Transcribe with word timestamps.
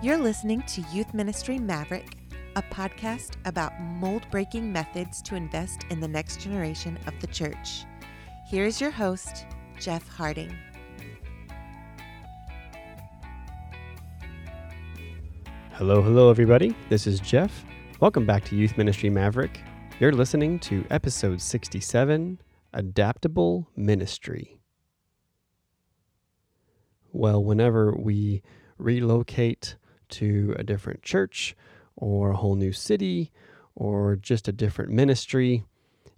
You're 0.00 0.16
listening 0.16 0.62
to 0.68 0.80
Youth 0.92 1.12
Ministry 1.12 1.58
Maverick, 1.58 2.18
a 2.54 2.62
podcast 2.62 3.32
about 3.46 3.72
mold 3.80 4.22
breaking 4.30 4.72
methods 4.72 5.20
to 5.22 5.34
invest 5.34 5.86
in 5.90 5.98
the 5.98 6.06
next 6.06 6.38
generation 6.38 6.96
of 7.08 7.14
the 7.20 7.26
church. 7.26 7.84
Here's 8.46 8.80
your 8.80 8.92
host, 8.92 9.44
Jeff 9.80 10.06
Harding. 10.06 10.56
Hello, 15.72 16.00
hello, 16.00 16.30
everybody. 16.30 16.76
This 16.88 17.08
is 17.08 17.18
Jeff. 17.18 17.64
Welcome 17.98 18.24
back 18.24 18.44
to 18.44 18.54
Youth 18.54 18.78
Ministry 18.78 19.10
Maverick. 19.10 19.60
You're 19.98 20.12
listening 20.12 20.60
to 20.60 20.86
episode 20.90 21.40
67 21.40 22.40
Adaptable 22.72 23.68
Ministry. 23.74 24.60
Well, 27.10 27.42
whenever 27.42 27.96
we 27.96 28.44
relocate 28.78 29.74
to 30.10 30.54
a 30.58 30.64
different 30.64 31.02
church 31.02 31.56
or 31.96 32.30
a 32.30 32.36
whole 32.36 32.56
new 32.56 32.72
city 32.72 33.32
or 33.74 34.16
just 34.16 34.48
a 34.48 34.52
different 34.52 34.90
ministry, 34.90 35.64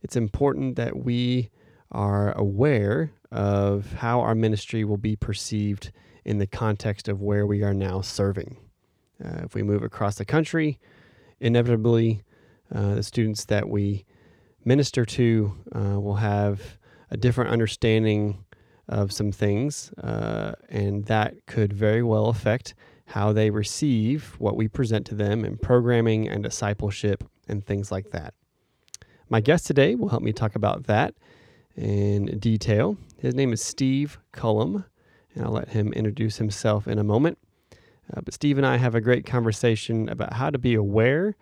it's 0.02 0.16
important 0.16 0.76
that 0.76 1.04
we 1.04 1.50
are 1.92 2.32
aware 2.38 3.12
of 3.30 3.92
how 3.94 4.20
our 4.20 4.34
ministry 4.34 4.84
will 4.84 4.96
be 4.96 5.16
perceived 5.16 5.92
in 6.24 6.38
the 6.38 6.46
context 6.46 7.08
of 7.08 7.20
where 7.20 7.46
we 7.46 7.62
are 7.62 7.74
now 7.74 8.00
serving. 8.00 8.56
Uh, 9.24 9.42
if 9.44 9.54
we 9.54 9.62
move 9.62 9.82
across 9.82 10.16
the 10.16 10.24
country, 10.24 10.78
inevitably, 11.40 12.22
uh, 12.74 12.94
the 12.94 13.02
students 13.02 13.44
that 13.46 13.68
we 13.68 14.04
minister 14.64 15.04
to 15.04 15.54
uh, 15.74 16.00
will 16.00 16.16
have 16.16 16.78
a 17.10 17.16
different 17.16 17.50
understanding 17.50 18.44
of 18.88 19.12
some 19.12 19.32
things, 19.32 19.92
uh, 19.94 20.52
and 20.68 21.04
that 21.06 21.34
could 21.46 21.72
very 21.72 22.02
well 22.02 22.26
affect 22.26 22.74
how 23.10 23.32
they 23.32 23.50
receive 23.50 24.36
what 24.38 24.56
we 24.56 24.68
present 24.68 25.04
to 25.04 25.16
them 25.16 25.44
in 25.44 25.56
programming 25.56 26.28
and 26.28 26.44
discipleship 26.44 27.24
and 27.48 27.64
things 27.64 27.90
like 27.90 28.10
that. 28.10 28.34
My 29.28 29.40
guest 29.40 29.66
today 29.66 29.96
will 29.96 30.10
help 30.10 30.22
me 30.22 30.32
talk 30.32 30.54
about 30.54 30.84
that 30.84 31.14
in 31.76 32.38
detail. 32.38 32.96
His 33.18 33.34
name 33.34 33.52
is 33.52 33.60
Steve 33.60 34.18
Cullum, 34.32 34.84
and 35.34 35.44
I'll 35.44 35.50
let 35.50 35.70
him 35.70 35.92
introduce 35.92 36.36
himself 36.36 36.86
in 36.86 36.98
a 36.98 37.04
moment. 37.04 37.38
Uh, 38.14 38.20
but 38.20 38.32
Steve 38.32 38.58
and 38.58 38.66
I 38.66 38.76
have 38.76 38.94
a 38.94 39.00
great 39.00 39.26
conversation 39.26 40.08
about 40.08 40.34
how 40.34 40.50
to 40.50 40.58
be 40.58 40.74
aware 40.74 41.36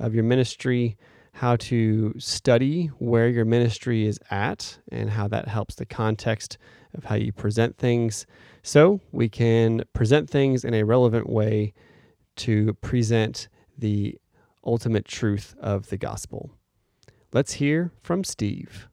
of 0.00 0.14
your 0.14 0.24
ministry, 0.24 0.96
how 1.34 1.56
to 1.56 2.14
study 2.18 2.86
where 2.98 3.28
your 3.28 3.44
ministry 3.44 4.06
is 4.06 4.20
at, 4.30 4.78
and 4.90 5.10
how 5.10 5.28
that 5.28 5.48
helps 5.48 5.74
the 5.74 5.86
context 5.86 6.58
of 6.94 7.04
how 7.04 7.14
you 7.14 7.32
present 7.32 7.76
things. 7.78 8.26
So 8.62 9.00
we 9.12 9.28
can 9.28 9.84
present 9.92 10.28
things 10.28 10.64
in 10.64 10.74
a 10.74 10.84
relevant 10.84 11.28
way 11.28 11.72
to 12.36 12.74
present 12.74 13.48
the 13.76 14.18
ultimate 14.64 15.04
truth 15.04 15.54
of 15.60 15.88
the 15.88 15.96
gospel. 15.96 16.50
Let's 17.32 17.54
hear 17.54 17.92
from 18.02 18.24
Steve. 18.24 18.88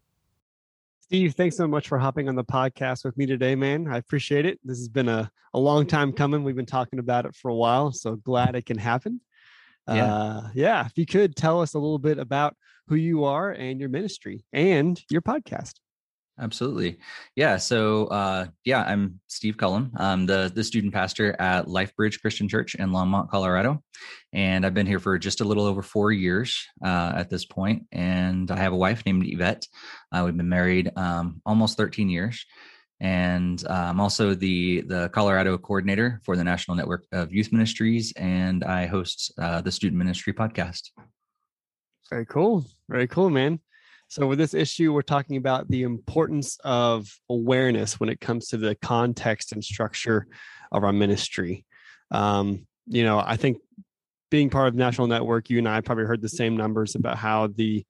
Steve, 1.01 1.33
thanks 1.33 1.57
so 1.57 1.67
much 1.67 1.87
for 1.87 1.97
hopping 1.97 2.29
on 2.29 2.35
the 2.35 2.43
podcast 2.43 3.03
with 3.03 3.17
me 3.17 3.25
today, 3.25 3.55
man. 3.55 3.87
I 3.87 3.97
appreciate 3.97 4.45
it. 4.45 4.59
This 4.63 4.77
has 4.77 4.87
been 4.87 5.09
a, 5.09 5.29
a 5.53 5.59
long 5.59 5.87
time 5.87 6.13
coming. 6.13 6.43
We've 6.43 6.55
been 6.55 6.65
talking 6.65 6.99
about 6.99 7.25
it 7.25 7.35
for 7.35 7.49
a 7.49 7.55
while, 7.55 7.91
so 7.91 8.15
glad 8.15 8.55
it 8.55 8.65
can 8.65 8.77
happen. 8.77 9.19
Yeah. 9.95 10.13
Uh, 10.13 10.49
yeah. 10.53 10.85
If 10.85 10.97
you 10.97 11.05
could 11.05 11.35
tell 11.35 11.61
us 11.61 11.73
a 11.73 11.79
little 11.79 11.99
bit 11.99 12.19
about 12.19 12.55
who 12.87 12.95
you 12.95 13.23
are 13.25 13.51
and 13.51 13.79
your 13.79 13.89
ministry 13.89 14.43
and 14.51 14.99
your 15.09 15.21
podcast. 15.21 15.73
Absolutely. 16.39 16.99
Yeah. 17.35 17.57
So, 17.57 18.07
uh, 18.07 18.47
yeah, 18.63 18.81
I'm 18.81 19.19
Steve 19.27 19.57
Cullum. 19.57 19.91
I'm 19.97 20.25
the, 20.25 20.49
the 20.53 20.63
student 20.63 20.93
pastor 20.93 21.35
at 21.37 21.65
LifeBridge 21.65 22.21
Christian 22.21 22.47
Church 22.47 22.75
in 22.75 22.91
Longmont, 22.91 23.29
Colorado. 23.29 23.83
And 24.31 24.65
I've 24.65 24.73
been 24.73 24.87
here 24.87 24.99
for 24.99 25.17
just 25.19 25.41
a 25.41 25.43
little 25.43 25.65
over 25.65 25.81
four 25.81 26.13
years 26.13 26.65
uh, 26.83 27.11
at 27.15 27.29
this 27.29 27.45
point. 27.45 27.87
And 27.91 28.49
I 28.51 28.57
have 28.57 28.71
a 28.71 28.77
wife 28.77 29.05
named 29.05 29.23
Yvette. 29.25 29.67
Uh, 30.13 30.23
we've 30.25 30.37
been 30.37 30.47
married 30.47 30.91
um, 30.95 31.41
almost 31.45 31.75
13 31.75 32.09
years. 32.09 32.45
And 33.01 33.63
I'm 33.67 33.99
also 33.99 34.33
the, 34.33 34.81
the 34.81 35.09
Colorado 35.09 35.57
coordinator 35.57 36.19
for 36.23 36.35
the 36.35 36.43
National 36.43 36.75
Network 36.75 37.05
of 37.11 37.31
Youth 37.33 37.51
Ministries. 37.51 38.11
And 38.17 38.63
I 38.63 38.87
host 38.87 39.31
uh, 39.37 39.61
the 39.61 39.71
Student 39.71 39.97
Ministry 39.97 40.33
podcast. 40.33 40.89
Very 42.09 42.25
cool. 42.25 42.65
Very 42.89 43.07
cool, 43.07 43.29
man. 43.29 43.59
So, 44.07 44.25
with 44.25 44.39
this 44.39 44.55
issue, 44.55 44.91
we're 44.91 45.03
talking 45.03 45.37
about 45.37 45.69
the 45.69 45.83
importance 45.83 46.57
of 46.63 47.07
awareness 47.29 47.99
when 47.99 48.09
it 48.09 48.19
comes 48.19 48.47
to 48.47 48.57
the 48.57 48.73
context 48.75 49.51
and 49.51 49.63
structure 49.63 50.25
of 50.71 50.83
our 50.83 50.91
ministry. 50.91 51.63
Um, 52.09 52.65
you 52.87 53.03
know, 53.03 53.19
I 53.23 53.37
think 53.37 53.59
being 54.31 54.49
part 54.49 54.67
of 54.67 54.73
National 54.73 55.05
Network, 55.05 55.51
you 55.51 55.59
and 55.59 55.69
I 55.69 55.81
probably 55.81 56.05
heard 56.05 56.23
the 56.23 56.29
same 56.29 56.57
numbers 56.57 56.95
about 56.95 57.17
how 57.17 57.47
the 57.47 57.85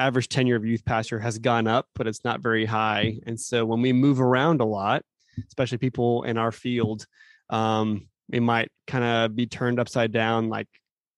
average 0.00 0.28
tenure 0.28 0.56
of 0.56 0.64
youth 0.64 0.84
pastor 0.84 1.18
has 1.18 1.38
gone 1.38 1.66
up, 1.66 1.86
but 1.94 2.06
it's 2.06 2.24
not 2.24 2.40
very 2.40 2.64
high. 2.64 3.18
And 3.26 3.38
so, 3.38 3.64
when 3.64 3.82
we 3.82 3.92
move 3.92 4.20
around 4.20 4.60
a 4.60 4.64
lot, 4.64 5.02
especially 5.46 5.78
people 5.78 6.24
in 6.24 6.38
our 6.38 6.52
field, 6.52 7.06
um, 7.50 8.08
it 8.32 8.42
might 8.42 8.70
kind 8.86 9.04
of 9.04 9.36
be 9.36 9.46
turned 9.46 9.78
upside 9.80 10.12
down 10.12 10.48
like, 10.48 10.68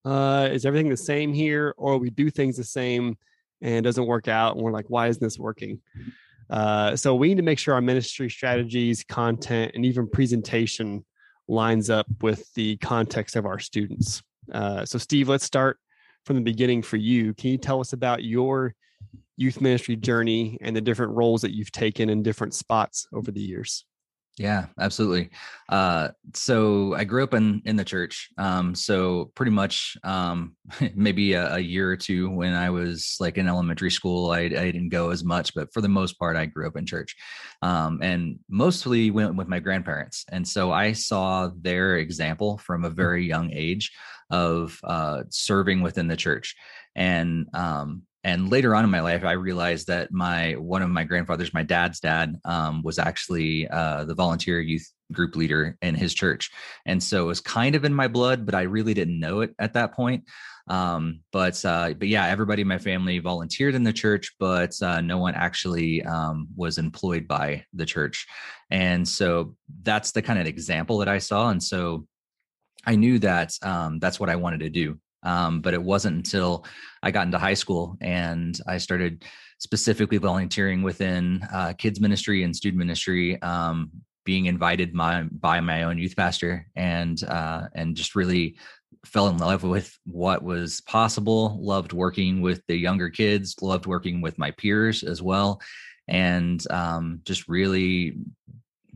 uh, 0.04 0.48
is 0.50 0.66
everything 0.66 0.88
the 0.88 0.96
same 0.96 1.32
here? 1.32 1.74
Or 1.76 1.98
we 1.98 2.10
do 2.10 2.30
things 2.30 2.56
the 2.56 2.64
same 2.64 3.16
and 3.62 3.74
it 3.74 3.82
doesn't 3.82 4.06
work 4.06 4.28
out 4.28 4.56
and 4.56 4.64
we're 4.64 4.72
like 4.72 4.86
why 4.88 5.06
isn't 5.08 5.22
this 5.22 5.38
working 5.38 5.80
uh, 6.50 6.94
so 6.94 7.14
we 7.14 7.28
need 7.28 7.36
to 7.36 7.42
make 7.42 7.58
sure 7.58 7.74
our 7.74 7.80
ministry 7.80 8.28
strategies 8.28 9.04
content 9.04 9.72
and 9.74 9.86
even 9.86 10.06
presentation 10.06 11.02
lines 11.48 11.88
up 11.88 12.06
with 12.20 12.52
the 12.54 12.76
context 12.78 13.36
of 13.36 13.46
our 13.46 13.58
students 13.58 14.22
uh, 14.52 14.84
so 14.84 14.98
steve 14.98 15.28
let's 15.28 15.44
start 15.44 15.78
from 16.24 16.36
the 16.36 16.42
beginning 16.42 16.82
for 16.82 16.96
you. 16.96 17.34
Can 17.34 17.50
you 17.50 17.58
tell 17.58 17.80
us 17.80 17.92
about 17.92 18.22
your 18.22 18.74
youth 19.36 19.60
ministry 19.60 19.96
journey 19.96 20.58
and 20.60 20.76
the 20.76 20.80
different 20.80 21.12
roles 21.12 21.42
that 21.42 21.54
you've 21.54 21.72
taken 21.72 22.08
in 22.08 22.22
different 22.22 22.54
spots 22.54 23.06
over 23.12 23.30
the 23.30 23.40
years 23.40 23.84
yeah, 24.38 24.66
absolutely. 24.80 25.28
Uh, 25.68 26.08
so 26.34 26.94
I 26.94 27.04
grew 27.04 27.22
up 27.22 27.34
in 27.34 27.60
in 27.66 27.76
the 27.76 27.84
church. 27.84 28.30
Um, 28.38 28.74
so 28.74 29.30
pretty 29.34 29.52
much 29.52 29.96
um, 30.04 30.56
maybe 30.94 31.34
a, 31.34 31.54
a, 31.54 31.58
year 31.58 31.90
or 31.90 31.96
two 31.96 32.30
when 32.30 32.54
I 32.54 32.70
was 32.70 33.16
like 33.20 33.36
in 33.36 33.46
elementary 33.46 33.90
school, 33.90 34.30
I, 34.30 34.40
I, 34.40 34.48
didn't 34.48 34.88
go 34.88 35.10
as 35.10 35.22
much, 35.22 35.54
but 35.54 35.72
for 35.74 35.82
the 35.82 35.88
most 35.88 36.18
part, 36.18 36.36
I 36.36 36.46
grew 36.46 36.66
up 36.66 36.76
in 36.76 36.86
church, 36.86 37.14
um, 37.60 38.00
and 38.02 38.38
mostly 38.48 39.10
went 39.10 39.36
with 39.36 39.48
my 39.48 39.58
grandparents. 39.58 40.24
And 40.30 40.48
so 40.48 40.72
I 40.72 40.92
saw 40.92 41.50
their 41.60 41.98
example 41.98 42.56
from 42.58 42.84
a 42.84 42.90
very 42.90 43.26
young 43.26 43.52
age 43.52 43.92
of 44.30 44.80
uh, 44.84 45.24
serving 45.28 45.82
within 45.82 46.08
the 46.08 46.16
church. 46.16 46.56
And 46.96 47.48
um, 47.54 48.02
and 48.24 48.50
later 48.50 48.74
on 48.74 48.84
in 48.84 48.90
my 48.90 49.00
life 49.00 49.24
i 49.24 49.32
realized 49.32 49.86
that 49.86 50.12
my 50.12 50.52
one 50.52 50.82
of 50.82 50.90
my 50.90 51.04
grandfathers 51.04 51.54
my 51.54 51.62
dad's 51.62 52.00
dad 52.00 52.36
um, 52.44 52.82
was 52.82 52.98
actually 52.98 53.68
uh, 53.68 54.04
the 54.04 54.14
volunteer 54.14 54.60
youth 54.60 54.90
group 55.12 55.36
leader 55.36 55.76
in 55.82 55.94
his 55.94 56.14
church. 56.14 56.50
And 56.86 57.02
so 57.02 57.24
it 57.24 57.26
was 57.26 57.40
kind 57.40 57.74
of 57.74 57.84
in 57.84 57.94
my 57.94 58.08
blood 58.08 58.44
but 58.44 58.54
i 58.54 58.62
really 58.62 58.94
didn't 58.94 59.20
know 59.20 59.40
it 59.40 59.54
at 59.58 59.74
that 59.74 59.94
point. 59.94 60.24
Um, 60.68 61.20
but 61.32 61.62
uh, 61.64 61.94
but 61.94 62.08
yeah 62.08 62.26
everybody 62.26 62.62
in 62.62 62.68
my 62.68 62.78
family 62.78 63.18
volunteered 63.18 63.74
in 63.74 63.82
the 63.82 63.92
church 63.92 64.32
but 64.38 64.80
uh, 64.80 65.00
no 65.00 65.18
one 65.18 65.34
actually 65.34 66.02
um, 66.04 66.48
was 66.56 66.78
employed 66.78 67.28
by 67.28 67.64
the 67.72 67.86
church. 67.86 68.26
And 68.70 69.06
so 69.06 69.54
that's 69.82 70.12
the 70.12 70.22
kind 70.22 70.38
of 70.38 70.46
example 70.46 70.98
that 70.98 71.08
i 71.08 71.18
saw. 71.18 71.50
And 71.50 71.62
so 71.62 72.06
I 72.84 72.96
knew 72.96 73.18
that 73.20 73.52
um, 73.62 73.98
that's 74.00 74.18
what 74.18 74.30
I 74.30 74.36
wanted 74.36 74.60
to 74.60 74.70
do. 74.70 74.98
Um, 75.22 75.60
but 75.60 75.74
it 75.74 75.82
wasn't 75.82 76.16
until 76.16 76.64
I 77.02 77.10
got 77.10 77.26
into 77.26 77.38
high 77.38 77.54
school 77.54 77.96
and 78.00 78.58
I 78.66 78.78
started 78.78 79.24
specifically 79.58 80.18
volunteering 80.18 80.82
within 80.82 81.46
uh, 81.52 81.72
kids 81.78 82.00
ministry 82.00 82.42
and 82.42 82.54
student 82.54 82.78
ministry, 82.78 83.40
um, 83.42 83.90
being 84.24 84.46
invited 84.46 84.92
my, 84.92 85.22
by 85.22 85.60
my 85.60 85.84
own 85.84 85.98
youth 85.98 86.16
pastor, 86.16 86.66
and 86.74 87.22
uh, 87.24 87.68
and 87.74 87.96
just 87.96 88.14
really 88.14 88.56
fell 89.04 89.28
in 89.28 89.38
love 89.38 89.62
with 89.62 89.96
what 90.04 90.42
was 90.42 90.80
possible. 90.82 91.58
Loved 91.60 91.92
working 91.92 92.40
with 92.40 92.62
the 92.66 92.76
younger 92.76 93.08
kids. 93.08 93.56
Loved 93.62 93.86
working 93.86 94.20
with 94.20 94.38
my 94.38 94.50
peers 94.52 95.02
as 95.02 95.22
well, 95.22 95.60
and 96.08 96.64
um, 96.70 97.20
just 97.24 97.48
really 97.48 98.16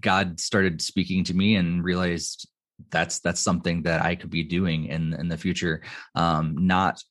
God 0.00 0.40
started 0.40 0.82
speaking 0.82 1.24
to 1.24 1.34
me 1.34 1.56
and 1.56 1.82
realized 1.82 2.48
that's 2.90 3.20
that's 3.20 3.40
something 3.40 3.82
that 3.82 4.02
I 4.02 4.14
could 4.14 4.30
be 4.30 4.42
doing 4.42 4.86
in 4.86 5.14
in 5.14 5.28
the 5.28 5.36
future. 5.36 5.82
Um, 6.14 6.54
not 6.66 7.02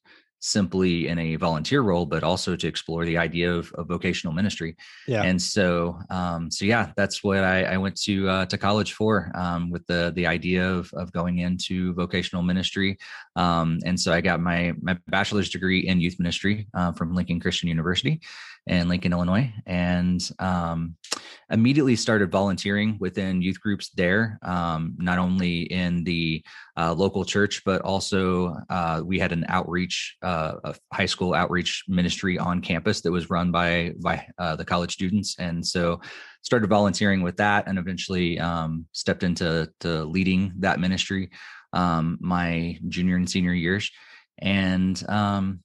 simply 0.46 1.08
in 1.08 1.18
a 1.18 1.36
volunteer 1.38 1.82
role, 1.82 2.06
but 2.06 2.24
also 2.24 2.56
to 2.56 2.68
explore 2.68 3.04
the 3.04 3.18
idea 3.18 3.52
of, 3.52 3.72
of 3.74 3.88
vocational 3.88 4.32
ministry. 4.32 4.76
Yeah. 5.08 5.24
And 5.24 5.42
so, 5.42 5.98
um, 6.12 6.52
so 6.52 6.66
yeah, 6.66 6.92
that's 6.96 7.24
what 7.24 7.44
I, 7.44 7.64
I 7.64 7.78
went 7.78 8.00
to 8.04 8.30
uh, 8.30 8.46
to 8.46 8.58
college 8.58 8.94
for, 8.94 9.32
um, 9.34 9.72
with 9.72 9.86
the 9.88 10.14
the 10.16 10.28
idea 10.28 10.70
of 10.70 10.92
of 10.94 11.12
going 11.12 11.40
into 11.40 11.94
vocational 11.94 12.44
ministry. 12.44 12.98
Um, 13.36 13.80
and 13.86 14.00
so 14.00 14.14
I 14.14 14.22
got 14.22 14.40
my 14.40 14.74
my 14.82 14.98
bachelor's 15.08 15.50
degree 15.50 15.88
in 15.88 16.00
youth 16.00 16.20
ministry 16.20 16.68
uh, 16.76 16.92
from 16.92 17.16
Lincoln 17.16 17.40
Christian 17.40 17.68
University 17.68 18.22
in 18.68 18.88
Lincoln, 18.88 19.14
Illinois, 19.14 19.54
and 19.66 20.28
um, 20.40 20.96
immediately 21.50 21.96
started 21.96 22.32
volunteering 22.32 22.98
within 23.00 23.42
youth 23.42 23.60
groups 23.60 23.90
there, 23.90 24.40
um, 24.42 24.96
not 24.98 25.20
only 25.20 25.62
in 25.64 26.04
the 26.04 26.44
uh, 26.78 26.94
local 26.94 27.24
church, 27.24 27.62
but 27.66 27.82
also 27.82 28.56
uh, 28.70 29.02
we 29.06 29.20
had 29.20 29.32
an 29.32 29.46
outreach, 29.48 30.18
uh, 30.24 30.54
a 30.64 30.76
high 30.92 31.06
school 31.06 31.34
outreach 31.34 31.84
ministry 31.88 32.40
on 32.40 32.62
campus 32.62 33.02
that 33.02 33.12
was 33.12 33.30
run 33.30 33.52
by 33.52 33.94
by 34.02 34.26
uh, 34.38 34.56
the 34.56 34.66
college 34.66 34.94
students, 34.94 35.36
and 35.40 35.66
so 35.66 36.00
started 36.42 36.70
volunteering 36.70 37.22
with 37.22 37.38
that, 37.38 37.68
and 37.68 37.78
eventually 37.78 38.40
um, 38.40 38.86
stepped 38.92 39.24
into 39.24 39.70
to 39.80 40.04
leading 40.06 40.54
that 40.60 40.80
ministry 40.80 41.30
um, 41.74 42.18
my 42.22 42.80
junior 42.88 43.18
and 43.18 43.30
senior 43.30 43.54
years, 43.54 43.92
and 44.40 45.04
um, 45.10 45.60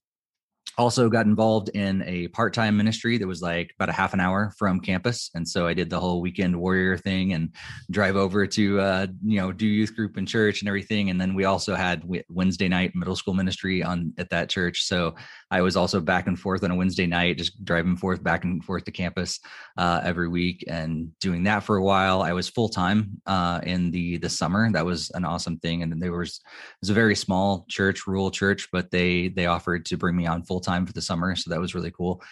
also 0.80 1.08
got 1.08 1.26
involved 1.26 1.68
in 1.74 2.02
a 2.06 2.28
part-time 2.28 2.76
ministry 2.76 3.18
that 3.18 3.26
was 3.26 3.42
like 3.42 3.70
about 3.76 3.88
a 3.88 3.92
half 3.92 4.14
an 4.14 4.20
hour 4.20 4.52
from 4.58 4.80
campus 4.80 5.30
and 5.34 5.46
so 5.46 5.66
i 5.66 5.74
did 5.74 5.90
the 5.90 6.00
whole 6.00 6.20
weekend 6.20 6.58
warrior 6.58 6.96
thing 6.96 7.34
and 7.34 7.54
drive 7.90 8.16
over 8.16 8.46
to 8.46 8.80
uh, 8.80 9.06
you 9.24 9.38
know 9.38 9.52
do 9.52 9.66
youth 9.66 9.94
group 9.94 10.16
and 10.16 10.26
church 10.26 10.62
and 10.62 10.68
everything 10.68 11.10
and 11.10 11.20
then 11.20 11.34
we 11.34 11.44
also 11.44 11.74
had 11.74 12.02
wednesday 12.28 12.68
night 12.68 12.92
middle 12.94 13.14
school 13.14 13.34
ministry 13.34 13.82
on 13.82 14.12
at 14.18 14.30
that 14.30 14.48
church 14.48 14.82
so 14.84 15.14
i 15.50 15.60
was 15.60 15.76
also 15.76 16.00
back 16.00 16.26
and 16.26 16.40
forth 16.40 16.64
on 16.64 16.70
a 16.70 16.74
wednesday 16.74 17.06
night 17.06 17.36
just 17.36 17.62
driving 17.64 17.96
forth 17.96 18.22
back 18.22 18.44
and 18.44 18.64
forth 18.64 18.84
to 18.84 18.90
campus 18.90 19.38
uh, 19.76 20.00
every 20.04 20.28
week 20.28 20.64
and 20.68 21.10
doing 21.20 21.44
that 21.44 21.62
for 21.62 21.76
a 21.76 21.82
while. 21.82 22.22
I 22.22 22.32
was 22.32 22.48
full-time 22.48 23.20
uh, 23.26 23.60
in 23.62 23.90
the 23.90 24.18
the 24.18 24.28
summer. 24.28 24.70
That 24.70 24.84
was 24.84 25.10
an 25.14 25.24
awesome 25.24 25.58
thing 25.58 25.82
and 25.82 26.00
there 26.00 26.12
was 26.12 26.40
it 26.40 26.80
was 26.82 26.90
a 26.90 26.94
very 26.94 27.16
small 27.16 27.64
church 27.68 28.06
rural 28.06 28.30
church 28.30 28.68
but 28.72 28.90
they 28.90 29.28
they 29.28 29.46
offered 29.46 29.84
to 29.86 29.96
bring 29.96 30.16
me 30.16 30.26
on 30.26 30.42
full 30.42 30.60
time 30.70 30.86
for 30.86 30.92
the 30.92 31.02
summer. 31.02 31.34
So 31.36 31.50
that 31.50 31.60
was 31.60 31.74
really 31.74 31.90
cool. 31.90 32.22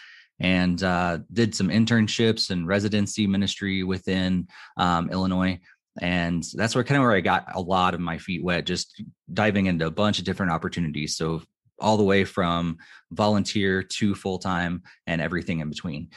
And 0.41 0.83
uh, 0.83 1.19
did 1.33 1.55
some 1.55 1.69
internships 1.69 2.51
and 2.51 2.67
residency 2.67 3.27
ministry 3.27 3.83
within 3.83 4.49
um, 4.77 5.11
Illinois. 5.11 5.59
And 6.01 6.45
that's 6.55 6.75
where 6.75 6.85
kind 6.85 6.99
of 6.99 7.03
where 7.03 7.17
I 7.17 7.21
got 7.21 7.45
a 7.55 7.61
lot 7.61 7.95
of 7.95 8.01
my 8.01 8.19
feet 8.19 8.45
wet, 8.45 8.67
just 8.67 9.03
diving 9.33 9.67
into 9.67 9.87
a 9.87 9.91
bunch 10.03 10.19
of 10.19 10.25
different 10.25 10.53
opportunities. 10.53 11.17
So 11.17 11.43
all 11.81 11.97
the 11.97 12.11
way 12.13 12.25
from 12.25 12.79
volunteer 13.11 13.83
to 13.83 14.15
full 14.15 14.39
time 14.39 14.83
and 15.07 15.21
everything 15.21 15.61
in 15.61 15.69
between 15.71 16.09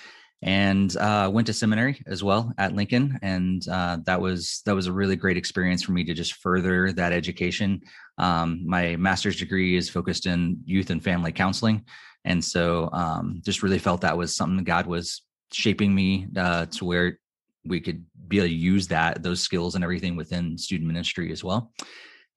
and 0.44 0.96
uh, 0.98 1.30
went 1.32 1.48
to 1.48 1.54
seminary 1.54 2.02
as 2.08 2.24
well 2.24 2.52
at 2.58 2.74
Lincoln, 2.74 3.20
and 3.22 3.68
uh, 3.68 3.98
that 4.06 4.20
was 4.20 4.62
that 4.66 4.74
was 4.74 4.88
a 4.88 4.92
really 4.92 5.16
great 5.16 5.38
experience 5.38 5.84
for 5.84 5.92
me 5.92 6.04
to 6.04 6.14
just 6.14 6.36
further 6.36 6.92
that 6.94 7.14
education. 7.14 7.82
Um, 8.18 8.64
my 8.66 8.96
master's 8.96 9.38
degree 9.38 9.78
is 9.78 9.90
focused 9.90 10.26
in 10.26 10.60
youth 10.66 10.90
and 10.90 11.04
family 11.04 11.32
counseling, 11.32 11.86
and 12.26 12.44
so 12.44 12.90
um, 12.92 13.42
just 13.44 13.64
really 13.64 13.80
felt 13.80 14.02
that 14.02 14.18
was 14.18 14.36
something 14.36 14.64
God 14.64 14.88
was 14.88 15.24
shaping 15.52 15.94
me 15.94 16.28
uh, 16.38 16.66
to 16.68 16.86
where 16.86 17.20
we 17.66 17.80
could 17.80 18.06
be 18.28 18.38
able 18.38 18.48
to 18.48 18.54
use 18.54 18.88
that 18.88 19.22
those 19.22 19.42
skills 19.42 19.76
and 19.76 19.84
everything 19.84 20.16
within 20.16 20.58
student 20.58 20.88
ministry 20.88 21.32
as 21.32 21.44
well. 21.44 21.72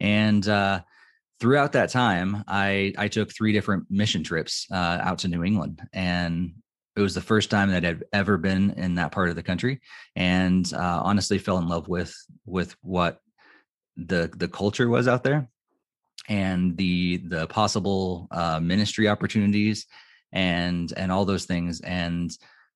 And 0.00 0.46
uh, 0.48 0.80
throughout 1.40 1.72
that 1.72 1.90
time, 1.90 2.44
I 2.46 2.92
I 2.98 3.08
took 3.08 3.32
three 3.32 3.52
different 3.52 3.84
mission 3.90 4.22
trips 4.22 4.66
uh, 4.70 4.98
out 5.00 5.18
to 5.20 5.28
New 5.28 5.44
England, 5.44 5.82
and 5.92 6.52
it 6.96 7.00
was 7.00 7.14
the 7.14 7.20
first 7.20 7.50
time 7.50 7.70
that 7.70 7.84
I'd 7.84 8.04
ever 8.12 8.36
been 8.38 8.70
in 8.72 8.96
that 8.96 9.12
part 9.12 9.30
of 9.30 9.36
the 9.36 9.42
country, 9.42 9.80
and 10.16 10.70
uh, 10.72 11.00
honestly 11.04 11.38
fell 11.38 11.58
in 11.58 11.68
love 11.68 11.88
with 11.88 12.14
with 12.44 12.74
what 12.82 13.20
the 13.96 14.30
the 14.36 14.48
culture 14.48 14.88
was 14.88 15.08
out 15.08 15.22
there, 15.22 15.48
and 16.28 16.76
the 16.76 17.18
the 17.28 17.46
possible 17.48 18.28
uh, 18.30 18.60
ministry 18.60 19.08
opportunities, 19.08 19.86
and 20.32 20.92
and 20.96 21.12
all 21.12 21.24
those 21.24 21.44
things. 21.44 21.80
And 21.80 22.30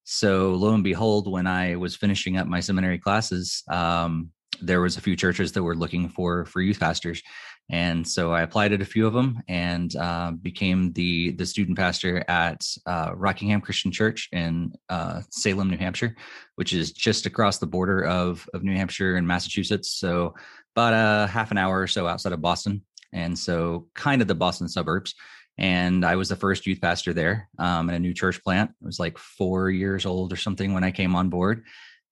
so, 0.05 0.55
lo 0.55 0.75
and 0.75 0.85
behold, 0.85 1.31
when 1.31 1.47
I 1.47 1.77
was 1.77 1.97
finishing 1.97 2.37
up 2.39 2.47
my 2.47 2.61
seminary 2.61 2.99
classes, 2.99 3.63
um, 3.69 4.31
there 4.61 4.81
was 4.81 4.97
a 4.97 5.01
few 5.01 5.17
churches 5.17 5.53
that 5.53 5.63
were 5.63 5.77
looking 5.77 6.09
for 6.09 6.47
for 6.47 6.61
youth 6.61 6.81
pastors, 6.81 7.23
and 7.71 8.07
so 8.07 8.33
I 8.33 8.43
applied 8.43 8.73
at 8.73 8.81
a 8.81 8.87
few 8.87 9.07
of 9.07 9.13
them 9.13 9.43
and 9.49 9.95
uh, 9.97 10.31
became 10.31 10.93
the 10.93 11.33
the 11.33 11.45
student 11.45 11.77
pastor 11.77 12.25
at 12.29 12.67
uh, 12.87 13.11
Rockingham 13.15 13.61
Christian 13.61 13.93
Church 13.93 14.29
in 14.33 14.73
uh, 14.89 15.21
Salem, 15.31 15.69
New 15.69 15.77
Hampshire, 15.77 16.17
which 16.55 16.73
is 16.73 16.93
just 16.93 17.27
across 17.27 17.59
the 17.59 17.67
border 17.67 18.05
of 18.05 18.49
of 18.55 18.65
New 18.65 18.75
Hampshire 18.75 19.17
and 19.17 19.27
Massachusetts. 19.27 19.91
So 19.91 20.35
about 20.75 20.95
a 20.95 21.27
half 21.27 21.51
an 21.51 21.59
hour 21.59 21.81
or 21.81 21.87
so 21.87 22.07
outside 22.07 22.33
of 22.33 22.41
Boston, 22.41 22.83
and 23.13 23.39
so 23.39 23.89
kind 23.95 24.23
of 24.23 24.29
the 24.29 24.35
Boston 24.35 24.69
suburbs. 24.69 25.15
And 25.57 26.05
I 26.05 26.15
was 26.15 26.29
the 26.29 26.37
first 26.37 26.67
youth 26.67 26.81
pastor 26.81 27.13
there 27.13 27.49
um, 27.59 27.89
in 27.89 27.95
a 27.97 27.99
new 27.99 28.15
church 28.15 28.43
plant. 28.45 28.71
I 28.81 28.87
was 28.87 29.01
like 29.01 29.19
four 29.19 29.71
years 29.71 30.07
old 30.07 30.33
or 30.33 30.37
something 30.37 30.73
when 30.73 30.85
I 30.85 30.93
came 30.93 31.17
on 31.17 31.31
board 31.31 31.65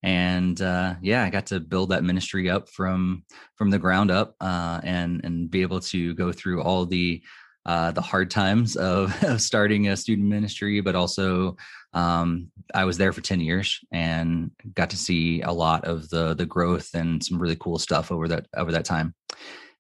and 0.06 0.60
uh, 0.60 0.94
yeah, 1.02 1.25
I 1.25 1.31
got 1.31 1.46
to 1.46 1.60
build 1.60 1.90
that 1.90 2.04
ministry 2.04 2.48
up 2.48 2.69
from 2.69 3.25
from 3.56 3.70
the 3.70 3.78
ground 3.78 4.10
up, 4.10 4.37
uh, 4.40 4.81
and 4.84 5.20
and 5.25 5.50
be 5.50 5.62
able 5.62 5.81
to 5.81 6.14
go 6.14 6.32
through 6.32 6.62
all 6.62 6.87
the 6.87 7.22
uh, 7.64 7.90
the 7.90 8.00
hard 8.00 8.31
times 8.31 8.76
of, 8.76 9.12
of 9.25 9.40
starting 9.40 9.88
a 9.88 9.96
student 9.96 10.28
ministry, 10.28 10.81
but 10.81 10.94
also 10.94 11.56
um, 11.92 12.52
I 12.72 12.84
was 12.84 12.99
there 12.99 13.12
for 13.12 13.20
ten 13.20 13.40
years 13.40 13.81
and 13.90 14.52
got 14.75 14.90
to 14.90 14.96
see 14.96 15.42
a 15.42 15.50
lot 15.50 15.84
of 15.84 16.08
the 16.08 16.34
the 16.34 16.46
growth 16.46 16.90
and 16.94 17.22
some 17.22 17.40
really 17.40 17.56
cool 17.56 17.78
stuff 17.78 18.12
over 18.12 18.28
that 18.28 18.46
over 18.56 18.70
that 18.72 18.84
time. 18.84 19.14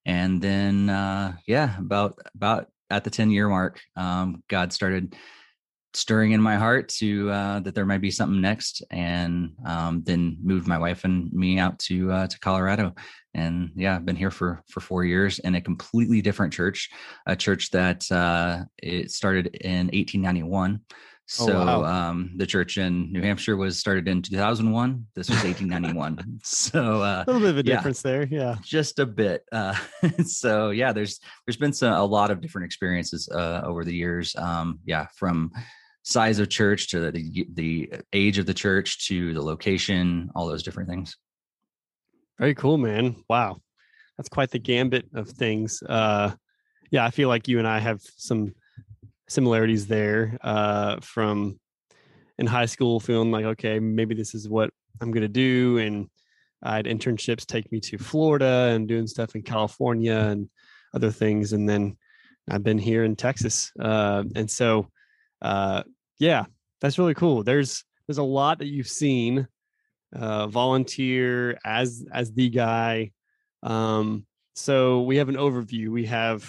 And 0.06 0.40
then 0.40 0.88
uh, 0.88 1.34
yeah, 1.46 1.78
about 1.78 2.18
about 2.34 2.68
at 2.88 3.04
the 3.04 3.10
ten 3.10 3.30
year 3.30 3.48
mark, 3.48 3.80
um, 3.96 4.42
God 4.48 4.72
started 4.72 5.16
stirring 5.92 6.32
in 6.32 6.40
my 6.40 6.56
heart 6.56 6.90
to 6.90 7.30
uh, 7.30 7.60
that 7.60 7.74
there 7.74 7.86
might 7.86 8.00
be 8.00 8.10
something 8.12 8.40
next, 8.40 8.82
and 8.90 9.52
um, 9.66 10.02
then 10.04 10.38
moved 10.42 10.68
my 10.68 10.78
wife 10.78 11.04
and 11.04 11.32
me 11.32 11.58
out 11.58 11.78
to 11.80 12.12
uh, 12.12 12.26
to 12.28 12.38
Colorado. 12.38 12.94
And 13.34 13.72
yeah, 13.74 13.96
I've 13.96 14.06
been 14.06 14.16
here 14.16 14.30
for 14.30 14.62
for 14.70 14.80
four 14.80 15.04
years 15.04 15.40
in 15.40 15.56
a 15.56 15.60
completely 15.60 16.22
different 16.22 16.52
church, 16.52 16.88
a 17.26 17.34
church 17.34 17.70
that 17.72 18.10
uh, 18.12 18.64
it 18.78 19.10
started 19.10 19.56
in 19.56 19.88
1891. 19.88 20.80
So 21.28 21.52
oh, 21.52 21.80
wow. 21.82 21.84
um, 21.84 22.30
the 22.36 22.46
church 22.46 22.78
in 22.78 23.12
New 23.12 23.20
Hampshire 23.20 23.56
was 23.56 23.78
started 23.80 24.06
in 24.06 24.22
2001. 24.22 25.06
This 25.16 25.28
was 25.28 25.42
1891. 25.42 26.38
so 26.44 27.02
uh, 27.02 27.24
a 27.26 27.30
little 27.30 27.40
bit 27.40 27.50
of 27.50 27.58
a 27.58 27.68
yeah, 27.68 27.76
difference 27.76 28.00
there, 28.00 28.26
yeah, 28.30 28.56
just 28.62 29.00
a 29.00 29.06
bit. 29.06 29.42
Uh, 29.50 29.74
so 30.24 30.70
yeah, 30.70 30.92
there's 30.92 31.18
there's 31.44 31.56
been 31.56 31.72
some, 31.72 31.92
a 31.92 32.04
lot 32.04 32.30
of 32.30 32.40
different 32.40 32.66
experiences 32.66 33.28
uh, 33.28 33.62
over 33.64 33.84
the 33.84 33.94
years. 33.94 34.36
Um, 34.36 34.78
yeah, 34.84 35.08
from 35.16 35.50
size 36.06 36.38
of 36.38 36.48
church 36.48 36.88
to 36.90 37.10
the 37.10 37.46
the 37.54 37.92
age 38.12 38.38
of 38.38 38.46
the 38.46 38.54
church 38.54 39.08
to 39.08 39.34
the 39.34 39.42
location, 39.42 40.30
all 40.36 40.46
those 40.46 40.62
different 40.62 40.88
things. 40.88 41.16
Very 42.38 42.54
cool, 42.54 42.78
man. 42.78 43.16
Wow. 43.28 43.56
That's 44.16 44.28
quite 44.28 44.50
the 44.50 44.60
gambit 44.60 45.06
of 45.14 45.28
things. 45.28 45.82
Uh 45.82 46.32
yeah, 46.92 47.04
I 47.04 47.10
feel 47.10 47.28
like 47.28 47.48
you 47.48 47.58
and 47.58 47.66
I 47.66 47.80
have 47.80 48.00
some 48.16 48.54
similarities 49.28 49.86
there 49.86 50.38
uh 50.42 51.00
from 51.00 51.58
in 52.38 52.46
high 52.46 52.66
school 52.66 53.00
feeling 53.00 53.30
like 53.30 53.44
okay, 53.44 53.78
maybe 53.78 54.14
this 54.14 54.34
is 54.34 54.48
what 54.48 54.70
I'm 55.00 55.10
going 55.10 55.22
to 55.22 55.28
do 55.28 55.78
and 55.78 56.08
I 56.62 56.76
had 56.76 56.86
internships 56.86 57.46
take 57.46 57.70
me 57.70 57.80
to 57.80 57.98
Florida 57.98 58.72
and 58.72 58.88
doing 58.88 59.06
stuff 59.06 59.34
in 59.34 59.42
California 59.42 60.16
and 60.16 60.48
other 60.94 61.10
things 61.10 61.52
and 61.52 61.68
then 61.68 61.96
I've 62.48 62.62
been 62.62 62.78
here 62.78 63.04
in 63.04 63.16
Texas. 63.16 63.72
Uh 63.78 64.24
and 64.34 64.50
so 64.50 64.88
uh 65.42 65.82
yeah, 66.18 66.46
that's 66.80 66.98
really 66.98 67.14
cool. 67.14 67.42
There's 67.42 67.84
there's 68.06 68.18
a 68.18 68.22
lot 68.22 68.58
that 68.58 68.68
you've 68.68 68.88
seen. 68.88 69.48
Uh, 70.14 70.46
volunteer 70.46 71.58
as 71.64 72.04
as 72.12 72.32
the 72.32 72.48
guy. 72.48 73.10
Um, 73.62 74.24
so 74.54 75.02
we 75.02 75.16
have 75.16 75.28
an 75.28 75.34
overview. 75.34 75.88
We 75.88 76.06
have 76.06 76.48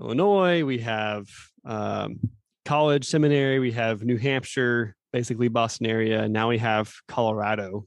Illinois. 0.00 0.64
We 0.64 0.78
have 0.78 1.26
um, 1.64 2.18
college, 2.64 3.06
seminary. 3.06 3.58
We 3.58 3.72
have 3.72 4.02
New 4.02 4.16
Hampshire, 4.16 4.96
basically 5.12 5.48
Boston 5.48 5.86
area. 5.86 6.28
Now 6.28 6.48
we 6.48 6.58
have 6.58 6.92
Colorado. 7.08 7.86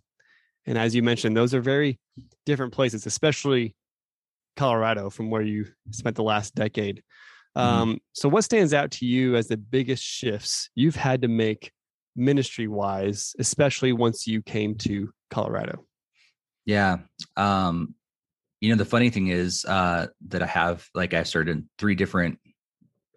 And 0.65 0.77
as 0.77 0.95
you 0.95 1.03
mentioned, 1.03 1.35
those 1.35 1.53
are 1.53 1.61
very 1.61 1.99
different 2.45 2.73
places, 2.73 3.05
especially 3.05 3.75
Colorado 4.55 5.09
from 5.09 5.29
where 5.29 5.41
you 5.41 5.67
spent 5.91 6.15
the 6.15 6.23
last 6.23 6.55
decade. 6.55 7.03
Mm-hmm. 7.57 7.81
Um, 7.81 7.99
so, 8.13 8.27
what 8.29 8.43
stands 8.43 8.73
out 8.73 8.91
to 8.91 9.05
you 9.05 9.35
as 9.35 9.47
the 9.47 9.57
biggest 9.57 10.03
shifts 10.03 10.69
you've 10.75 10.95
had 10.95 11.21
to 11.21 11.27
make 11.27 11.71
ministry 12.15 12.67
wise, 12.67 13.33
especially 13.39 13.93
once 13.93 14.27
you 14.27 14.41
came 14.41 14.75
to 14.75 15.11
Colorado? 15.31 15.85
Yeah. 16.65 16.97
Um, 17.37 17.95
you 18.61 18.69
know, 18.69 18.77
the 18.77 18.85
funny 18.85 19.09
thing 19.09 19.27
is 19.27 19.65
uh, 19.65 20.07
that 20.27 20.41
I 20.41 20.47
have, 20.47 20.87
like, 20.95 21.13
I 21.13 21.23
started 21.23 21.51
in 21.51 21.69
three 21.77 21.95
different 21.95 22.39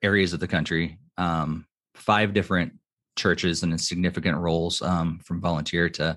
areas 0.03 0.33
of 0.33 0.41
the 0.41 0.49
country, 0.49 0.99
um, 1.17 1.67
five 1.95 2.33
different 2.35 2.73
churches 3.17 3.63
and 3.63 3.73
in 3.73 3.79
significant 3.79 4.39
roles 4.39 4.81
um, 4.83 5.21
from 5.25 5.41
volunteer 5.41 5.89
to 5.91 6.17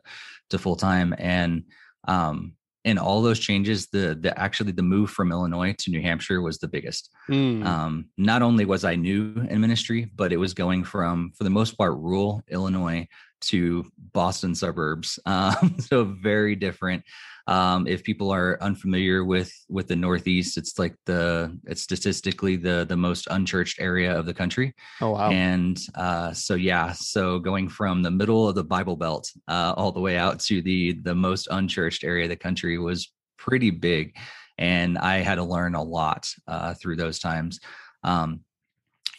to 0.50 0.58
full 0.60 0.76
time, 0.76 1.16
and 1.18 1.64
um, 2.08 2.54
in 2.84 2.98
all 2.98 3.22
those 3.22 3.40
changes, 3.40 3.88
the 3.88 4.18
the 4.20 4.38
actually 4.38 4.72
the 4.72 4.84
move 4.84 5.10
from 5.10 5.32
Illinois 5.32 5.74
to 5.80 5.90
New 5.90 6.02
Hampshire 6.02 6.42
was 6.42 6.60
the 6.60 6.68
biggest. 6.68 7.10
Mm. 7.30 7.66
Um, 7.66 8.06
not 8.18 8.42
only 8.42 8.66
was 8.66 8.84
I 8.84 8.96
new 8.96 9.34
in 9.50 9.62
ministry, 9.62 10.12
but 10.16 10.34
it 10.34 10.38
was 10.38 10.54
going 10.54 10.84
from, 10.84 11.32
for 11.38 11.44
the 11.44 11.50
most 11.50 11.78
part, 11.78 11.94
rural 11.98 12.42
Illinois 12.50 13.08
to 13.48 13.86
Boston 14.12 14.56
suburbs. 14.56 15.20
Um, 15.34 15.76
so 15.80 16.06
very 16.06 16.56
different. 16.56 17.04
Um, 17.48 17.88
if 17.88 18.04
people 18.04 18.32
are 18.32 18.62
unfamiliar 18.62 19.26
with 19.26 19.52
with 19.68 19.88
the 19.88 19.96
Northeast, 19.96 20.58
it's 20.58 20.80
like 20.80 20.96
the 21.06 21.58
it's 21.66 21.82
statistically 21.82 22.56
the 22.56 22.86
the 22.88 22.96
most 22.96 23.28
unchurched 23.30 23.82
area 23.82 24.18
of 24.18 24.26
the 24.26 24.34
country. 24.34 24.74
Oh 25.02 25.12
wow! 25.12 25.30
And 25.30 25.78
uh, 25.96 26.32
so 26.34 26.56
yeah, 26.56 26.94
so 26.94 27.40
going 27.40 27.68
from 27.68 28.02
the 28.02 28.12
middle 28.12 28.48
of 28.48 28.56
the 28.56 28.64
Bible 28.64 28.96
Belt 28.96 29.30
uh, 29.48 29.74
all 29.76 29.92
the 29.92 30.00
way 30.00 30.18
out 30.18 30.40
to 30.42 30.62
the 30.62 30.94
the 31.02 31.16
most 31.16 31.48
unchurched 31.52 32.04
area 32.04 32.26
of 32.26 32.30
the 32.30 32.36
country 32.38 32.78
was 32.78 33.12
pretty 33.38 33.72
big, 33.72 34.16
and 34.58 34.98
I 34.98 35.18
had 35.18 35.36
to 35.36 35.44
learn 35.44 35.76
a 35.76 35.84
lot 35.84 36.30
uh, 36.48 36.76
through 36.76 36.96
those 36.96 37.20
times. 37.20 37.60
Um, 38.04 38.42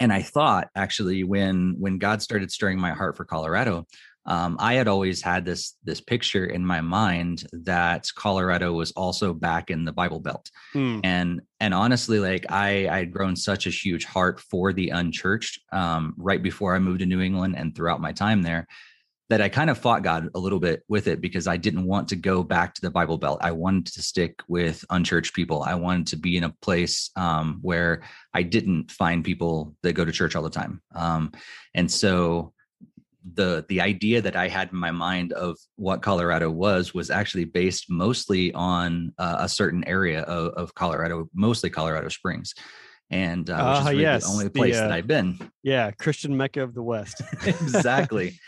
and 0.00 0.12
I 0.12 0.23
thought 0.23 0.69
actually 0.75 1.25
when 1.25 1.76
when 1.78 1.99
God 1.99 2.23
started 2.23 2.50
stirring 2.50 2.78
my 2.78 2.93
heart 2.93 3.16
for 3.16 3.25
Colorado, 3.25 3.87
um, 4.26 4.57
I 4.59 4.75
had 4.75 4.88
always 4.88 5.21
had 5.21 5.45
this 5.45 5.76
this 5.85 6.00
picture 6.00 6.47
in 6.47 6.64
my 6.64 6.81
mind 6.81 7.47
that 7.52 8.07
Colorado 8.14 8.73
was 8.73 8.90
also 8.93 9.35
back 9.35 9.71
in 9.71 9.85
the 9.85 9.93
Bible 9.93 10.21
Belt, 10.21 10.50
mm. 10.75 11.00
and 11.04 11.43
and 11.61 11.75
honestly, 11.75 12.19
like 12.19 12.47
I 12.50 12.88
I 12.88 12.99
had 12.99 13.12
grown 13.12 13.37
such 13.37 13.66
a 13.66 13.71
huge 13.71 14.04
heart 14.04 14.40
for 14.40 14.73
the 14.73 14.90
unchurched 14.90 15.61
um, 15.73 16.14
right 16.16 16.43
before 16.43 16.75
I 16.75 16.78
moved 16.78 17.00
to 17.00 17.07
New 17.07 17.21
England 17.21 17.57
and 17.59 17.75
throughout 17.75 18.00
my 18.00 18.12
time 18.12 18.43
there 18.43 18.66
that 19.31 19.40
I 19.40 19.49
kind 19.49 19.71
of 19.71 19.78
fought 19.78 20.02
God 20.02 20.28
a 20.35 20.38
little 20.38 20.61
bit 20.61 20.83
with 20.88 21.09
it 21.09 21.21
because 21.21 21.47
I 21.47 21.57
didn't 21.57 21.87
want 21.87 22.09
to 22.09 22.16
go 22.16 22.43
back 22.43 22.75
to 22.75 22.81
the 22.81 22.90
Bible 22.90 23.19
Belt. 23.19 23.38
I 23.40 23.52
wanted 23.52 23.87
to 23.95 24.02
stick 24.02 24.40
with 24.49 24.85
unchurched 24.90 25.35
people. 25.35 25.62
I 25.62 25.75
wanted 25.75 26.09
to 26.09 26.16
be 26.16 26.37
in 26.37 26.45
a 26.45 26.54
place 26.62 27.11
um, 27.16 27.59
where 27.61 28.02
I 28.35 28.43
didn't 28.43 28.90
find 28.90 29.25
people 29.25 29.75
that 29.83 29.95
go 29.95 30.04
to 30.04 30.12
church 30.12 30.35
all 30.35 30.43
the 30.43 30.50
time, 30.50 30.81
um, 30.95 31.33
and 31.75 31.90
so 31.90 32.53
the 33.33 33.64
the 33.69 33.81
idea 33.81 34.21
that 34.21 34.37
I 34.37 34.49
had 34.49 34.71
in 34.71 34.78
my 34.78 34.90
mind 34.90 35.33
of 35.33 35.57
what 35.76 36.02
Colorado 36.02 36.50
was 36.50 36.93
was 36.93 37.11
actually 37.11 37.45
based 37.45 37.87
mostly 37.88 38.52
on 38.52 39.12
uh, 39.19 39.37
a 39.40 39.49
certain 39.49 39.83
area 39.87 40.23
of, 40.23 40.52
of, 40.54 40.75
Colorado, 40.75 41.28
mostly 41.35 41.71
Colorado 41.71 42.09
Springs, 42.09 42.54
and 43.11 43.49
uh, 43.49 43.54
which 43.54 43.81
is 43.81 43.87
ah, 43.87 43.90
really 43.90 44.02
yes, 44.02 44.25
the 44.25 44.33
only 44.33 44.49
place 44.50 44.75
the, 44.75 44.85
uh, 44.85 44.88
that 44.88 44.95
I've 44.95 45.07
been. 45.07 45.38
Yeah, 45.62 45.90
Christian 45.93 46.37
Mecca 46.37 46.62
of 46.62 46.75
the 46.75 46.83
West. 46.83 47.23
exactly. 47.47 48.38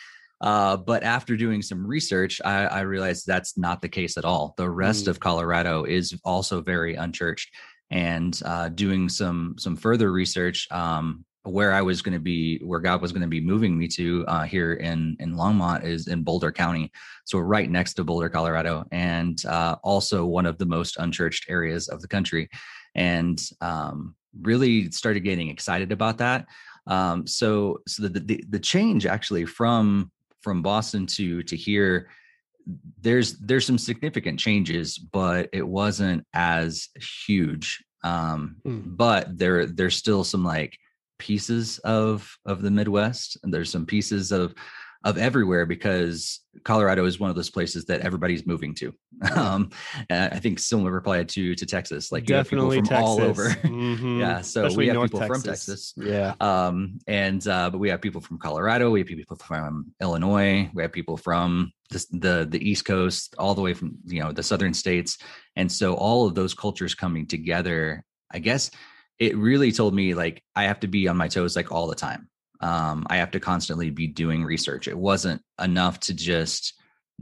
Uh, 0.41 0.77
but 0.77 1.03
after 1.03 1.37
doing 1.37 1.63
some 1.63 1.87
research, 1.87 2.43
I, 2.45 2.67
I, 2.67 2.81
realized 2.81 3.27
that's 3.27 3.57
not 3.57 3.81
the 3.81 3.89
case 3.89 4.19
at 4.19 4.27
all. 4.27 4.53
The 4.59 4.69
rest 4.69 5.07
mm. 5.07 5.09
of 5.09 5.19
Colorado 5.19 5.85
is 5.85 6.15
also 6.25 6.61
very 6.61 6.95
unchurched. 6.95 7.49
And 7.91 8.39
uh, 8.45 8.69
doing 8.69 9.09
some 9.09 9.55
some 9.59 9.77
further 9.77 10.11
research, 10.11 10.67
um, 10.73 11.25
where 11.47 11.73
I 11.73 11.83
was 11.83 12.03
going 12.03 12.13
to 12.15 12.21
be, 12.21 12.59
where 12.59 12.81
God 12.81 13.01
was 13.01 13.13
going 13.13 13.23
to 13.23 13.29
be 13.29 13.41
moving 13.41 13.79
me 13.79 13.89
to 13.89 14.25
uh, 14.27 14.43
here 14.43 14.75
in 14.75 15.17
in 15.21 15.35
Longmont 15.35 15.85
is 15.85 16.09
in 16.09 16.23
Boulder 16.23 16.53
County, 16.53 16.93
so 17.25 17.39
right 17.39 17.71
next 17.71 17.95
to 17.95 18.05
Boulder, 18.05 18.29
Colorado, 18.29 18.85
and 18.91 19.45
uh, 19.47 19.77
also 19.83 20.27
one 20.27 20.47
of 20.47 20.59
the 20.59 20.67
most 20.67 20.97
unchurched 20.99 21.47
areas 21.49 21.89
of 21.89 22.03
the 22.03 22.09
country, 22.09 22.49
and 22.95 23.41
um, 23.61 24.15
really 24.43 24.91
started 24.91 25.21
getting 25.21 25.49
excited 25.49 25.93
about 25.93 26.19
that. 26.19 26.47
Um, 26.87 27.27
so 27.27 27.81
so 27.87 28.09
the, 28.09 28.21
the 28.21 28.45
the 28.49 28.61
change 28.61 29.07
actually 29.07 29.45
from 29.47 30.11
from 30.41 30.63
Boston 30.63 31.07
to 31.07 31.43
to 31.45 31.57
here 31.57 32.09
there's 33.01 33.39
there's 33.39 33.67
some 33.67 33.79
significant 33.79 34.41
changes 34.41 34.99
but 34.99 35.49
it 35.53 35.67
wasn't 35.67 36.27
as 36.35 36.89
huge 37.27 37.85
um 38.03 38.57
mm. 38.67 38.83
but 38.85 39.39
there 39.39 39.67
there's 39.67 39.95
still 39.97 40.25
some 40.25 40.45
like 40.45 40.77
pieces 41.19 41.79
of 41.81 42.37
of 42.45 42.63
the 42.63 42.71
Midwest, 42.71 43.39
and 43.43 43.53
there's 43.53 43.71
some 43.71 43.87
pieces 43.87 44.33
of 44.33 44.55
of 45.07 45.19
everywhere 45.19 45.67
because 45.67 46.41
Colorado 46.65 47.05
is 47.05 47.21
one 47.21 47.31
of 47.31 47.37
those 47.37 47.49
places 47.49 47.85
that 47.85 48.01
everybody's 48.01 48.45
moving 48.45 48.75
to. 48.75 48.93
Um, 49.35 49.71
I 50.11 50.41
think 50.41 50.59
similar 50.59 50.91
reply 50.91 51.25
to 51.25 51.55
to 51.55 51.65
Texas, 51.67 52.13
like 52.13 52.27
definitely 52.27 52.79
from 52.79 52.87
Texas. 52.87 53.07
all 53.07 53.23
over. 53.23 53.49
Mm-hmm. 53.65 54.21
yeah, 54.21 54.41
so 54.43 54.67
Especially 54.67 54.77
we 54.77 54.87
have 54.89 54.95
North 54.95 55.11
people 55.13 55.21
Texas. 55.21 55.43
from 55.43 55.53
Texas. 55.53 55.95
Yeah, 55.97 56.35
um, 56.41 56.99
and 57.07 57.47
uh, 57.49 57.71
but 57.71 57.79
we 57.79 57.89
have 57.89 58.03
people 58.03 58.21
from 58.21 58.39
Colorado, 58.39 58.91
we 58.91 59.01
have 59.01 59.07
people 59.07 59.37
from 59.37 59.93
Illinois, 60.03 60.71
we 60.75 60.83
have 60.83 60.93
people 60.93 61.17
from 61.17 61.73
the, 61.91 62.05
the 62.13 62.47
the 62.51 62.69
East 62.71 62.85
Coast, 62.85 63.35
all 63.39 63.55
the 63.55 63.63
way 63.63 63.73
from 63.73 63.97
you 64.05 64.21
know 64.23 64.33
the 64.33 64.43
southern 64.43 64.75
states, 64.75 65.17
and 65.55 65.73
so 65.73 65.95
all 65.95 66.27
of 66.27 66.35
those 66.35 66.53
cultures 66.53 66.95
coming 66.95 67.27
together. 67.27 68.05
I 68.31 68.39
guess 68.41 68.71
it 69.19 69.37
really 69.37 69.73
told 69.73 69.95
me 69.95 70.15
like 70.15 70.43
I 70.55 70.65
have 70.65 70.81
to 70.81 70.89
be 70.89 71.09
on 71.09 71.17
my 71.17 71.29
toes 71.29 71.57
like 71.57 71.73
all 71.73 71.87
the 71.87 71.95
time. 71.95 72.29
Um, 72.61 73.07
I 73.11 73.19
have 73.19 73.33
to 73.33 73.41
constantly 73.41 73.91
be 73.91 74.07
doing 74.07 74.45
research. 74.45 74.89
It 74.89 74.97
wasn't 74.97 75.43
enough 75.61 76.01
to 76.01 76.15
just 76.15 76.75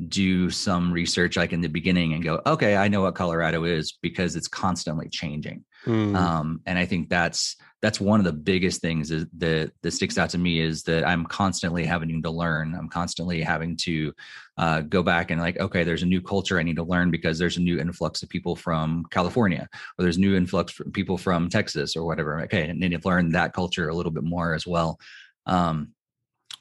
do 0.09 0.51
some 0.51 0.93
research 0.93 1.37
like 1.37 1.53
in 1.53 1.61
the 1.61 1.69
beginning 1.69 2.13
and 2.15 2.25
go, 2.25 2.41
okay, 2.47 2.77
I 2.77 2.89
know 2.89 3.03
what 3.03 3.15
Colorado 3.15 3.65
is 3.65 3.97
because 4.03 4.35
it's 4.35 4.49
constantly 4.49 5.09
changing. 5.09 5.65
Mm. 5.87 6.17
Um, 6.17 6.61
and 6.67 6.79
I 6.79 6.87
think 6.87 7.09
that's 7.09 7.57
that's 7.85 8.01
one 8.01 8.19
of 8.19 8.25
the 8.25 8.33
biggest 8.33 8.81
things 8.81 9.11
that 9.11 9.71
that 9.83 9.91
sticks 9.91 10.17
out 10.17 10.31
to 10.31 10.39
me 10.39 10.59
is 10.59 10.85
that 10.85 11.07
I'm 11.07 11.27
constantly 11.27 11.85
having 11.85 12.23
to 12.23 12.31
learn. 12.31 12.75
I'm 12.75 12.89
constantly 12.89 13.43
having 13.43 13.77
to 13.77 14.15
uh, 14.57 14.81
go 14.81 15.03
back 15.03 15.31
and 15.31 15.39
like, 15.39 15.61
okay, 15.61 15.85
there's 15.85 16.03
a 16.03 16.07
new 16.07 16.23
culture 16.23 16.59
I 16.59 16.63
need 16.63 16.77
to 16.77 16.83
learn 16.83 17.11
because 17.11 17.39
there's 17.39 17.59
a 17.59 17.61
new 17.61 17.79
influx 17.79 18.23
of 18.23 18.31
people 18.31 18.57
from 18.57 19.05
California, 19.11 19.69
or 19.99 20.03
there's 20.03 20.17
new 20.17 20.35
influx 20.35 20.73
from 20.73 20.93
people 20.93 21.19
from 21.19 21.51
Texas 21.51 21.95
or 21.95 22.07
whatever. 22.07 22.41
Okay, 22.45 22.71
and 22.71 22.81
need 22.81 22.99
to 22.99 23.07
learn 23.07 23.29
that 23.33 23.53
culture 23.53 23.91
a 23.91 23.95
little 23.95 24.13
bit 24.13 24.25
more 24.25 24.55
as 24.55 24.67
well. 24.67 24.99
Um, 25.45 25.93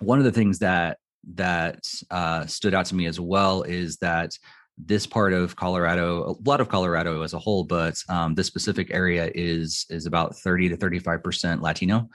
one 0.01 0.19
of 0.19 0.25
the 0.25 0.31
things 0.33 0.59
that 0.59 0.97
that 1.35 1.87
uh, 2.11 2.45
stood 2.47 2.73
out 2.73 2.87
to 2.87 2.95
me 2.95 3.05
as 3.05 3.17
well 3.17 3.63
is 3.63 3.95
that 3.99 4.37
this 4.77 5.05
part 5.05 5.33
of 5.33 5.55
Colorado, 5.55 6.31
a 6.31 6.49
lot 6.49 6.61
of 6.61 6.69
Colorado 6.69 7.21
as 7.21 7.33
a 7.33 7.39
whole, 7.39 7.63
but 7.63 7.95
um, 8.09 8.35
this 8.35 8.47
specific 8.47 8.91
area 8.91 9.31
is 9.33 9.85
is 9.89 10.05
about 10.05 10.35
30 10.37 10.69
to 10.69 10.77
35 10.77 11.23
percent 11.23 11.61
Latino 11.61 12.09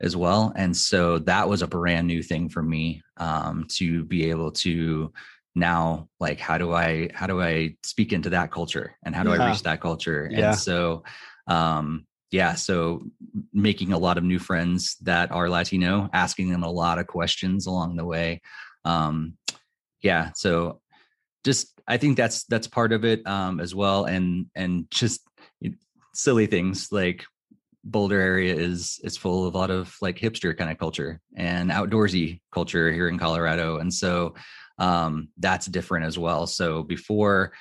as 0.00 0.16
well, 0.16 0.52
and 0.56 0.76
so 0.76 1.18
that 1.20 1.48
was 1.48 1.62
a 1.62 1.66
brand 1.66 2.06
new 2.06 2.22
thing 2.22 2.48
for 2.48 2.62
me 2.62 3.02
um, 3.16 3.66
to 3.76 4.04
be 4.04 4.30
able 4.30 4.52
to 4.52 5.12
now 5.54 6.06
like 6.20 6.38
how 6.38 6.58
do 6.58 6.72
I 6.72 7.08
how 7.14 7.26
do 7.26 7.40
I 7.40 7.76
speak 7.82 8.12
into 8.12 8.30
that 8.30 8.50
culture 8.50 8.94
and 9.04 9.14
how 9.14 9.22
do 9.22 9.30
yeah. 9.30 9.42
I 9.42 9.50
reach 9.50 9.62
that 9.62 9.80
culture, 9.80 10.28
yeah. 10.30 10.50
and 10.50 10.58
so 10.58 11.02
um, 11.46 12.06
yeah, 12.30 12.54
so 12.54 13.06
making 13.52 13.92
a 13.92 13.98
lot 13.98 14.18
of 14.18 14.24
new 14.24 14.38
friends 14.38 14.96
that 15.02 15.30
are 15.30 15.48
Latino, 15.48 16.10
asking 16.12 16.50
them 16.50 16.62
a 16.62 16.70
lot 16.70 16.98
of 16.98 17.06
questions 17.06 17.66
along 17.66 17.96
the 17.96 18.04
way. 18.04 18.42
Um, 18.84 19.38
yeah, 20.02 20.32
so 20.34 20.80
just 21.46 21.80
I 21.86 21.96
think 21.96 22.16
that's 22.16 22.42
that's 22.44 22.66
part 22.66 22.92
of 22.92 23.04
it 23.04 23.26
um, 23.26 23.60
as 23.60 23.74
well, 23.74 24.04
and 24.04 24.46
and 24.54 24.90
just 24.90 25.20
silly 26.12 26.46
things 26.46 26.88
like 26.90 27.24
Boulder 27.84 28.20
area 28.20 28.52
is 28.52 29.00
is 29.04 29.16
full 29.16 29.46
of 29.46 29.54
a 29.54 29.58
lot 29.58 29.70
of 29.70 29.96
like 30.02 30.18
hipster 30.18 30.58
kind 30.58 30.70
of 30.70 30.76
culture 30.76 31.20
and 31.36 31.70
outdoorsy 31.70 32.40
culture 32.52 32.92
here 32.92 33.08
in 33.08 33.18
Colorado, 33.18 33.78
and 33.78 33.94
so 33.94 34.34
um, 34.78 35.28
that's 35.38 35.66
different 35.66 36.04
as 36.04 36.18
well. 36.18 36.48
So 36.48 36.82
before, 36.82 37.52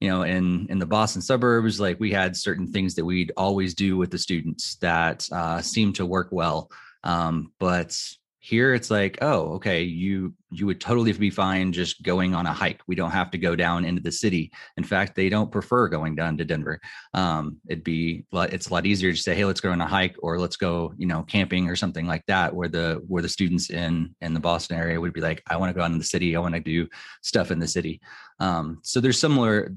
you 0.00 0.08
know, 0.08 0.22
in 0.22 0.68
in 0.70 0.78
the 0.78 0.86
Boston 0.86 1.20
suburbs, 1.20 1.80
like 1.80 1.98
we 1.98 2.12
had 2.12 2.36
certain 2.36 2.68
things 2.68 2.94
that 2.94 3.04
we'd 3.04 3.32
always 3.36 3.74
do 3.74 3.96
with 3.96 4.12
the 4.12 4.18
students 4.18 4.76
that 4.76 5.28
uh, 5.32 5.60
seemed 5.60 5.96
to 5.96 6.06
work 6.06 6.28
well, 6.30 6.70
um, 7.02 7.52
but 7.58 7.98
here 8.40 8.72
it's 8.72 8.90
like 8.90 9.18
oh 9.20 9.54
okay 9.54 9.82
you 9.82 10.32
you 10.50 10.64
would 10.64 10.80
totally 10.80 11.12
be 11.12 11.28
fine 11.28 11.72
just 11.72 12.02
going 12.02 12.34
on 12.34 12.46
a 12.46 12.52
hike. 12.52 12.80
We 12.86 12.94
don't 12.94 13.10
have 13.10 13.30
to 13.32 13.38
go 13.38 13.54
down 13.54 13.84
into 13.84 14.00
the 14.00 14.12
city. 14.12 14.50
In 14.76 14.84
fact 14.84 15.14
they 15.14 15.28
don't 15.28 15.50
prefer 15.50 15.88
going 15.88 16.14
down 16.14 16.38
to 16.38 16.44
denver. 16.44 16.80
Um, 17.14 17.58
it'd 17.68 17.84
be 17.84 18.24
it's 18.32 18.68
a 18.68 18.72
lot 18.72 18.86
easier 18.86 19.12
to 19.12 19.18
say 19.18 19.34
hey 19.34 19.44
let's 19.44 19.60
go 19.60 19.72
on 19.72 19.80
a 19.80 19.86
hike 19.86 20.16
or 20.20 20.38
let's 20.38 20.56
go 20.56 20.94
you 20.96 21.06
know 21.06 21.24
camping 21.24 21.68
or 21.68 21.76
something 21.76 22.06
like 22.06 22.24
that 22.26 22.54
where 22.54 22.68
the 22.68 23.02
where 23.08 23.22
the 23.22 23.28
students 23.28 23.70
in 23.70 24.14
in 24.20 24.34
the 24.34 24.40
boston 24.40 24.78
area 24.78 25.00
would 25.00 25.12
be 25.12 25.20
like 25.20 25.42
i 25.48 25.56
want 25.56 25.70
to 25.70 25.74
go 25.74 25.82
out 25.82 25.90
in 25.90 25.98
the 25.98 26.04
city. 26.04 26.36
I 26.36 26.40
want 26.40 26.54
to 26.54 26.60
do 26.60 26.88
stuff 27.22 27.50
in 27.50 27.58
the 27.58 27.68
city. 27.68 28.00
Um, 28.38 28.78
so 28.82 29.00
there's 29.00 29.18
similar 29.18 29.74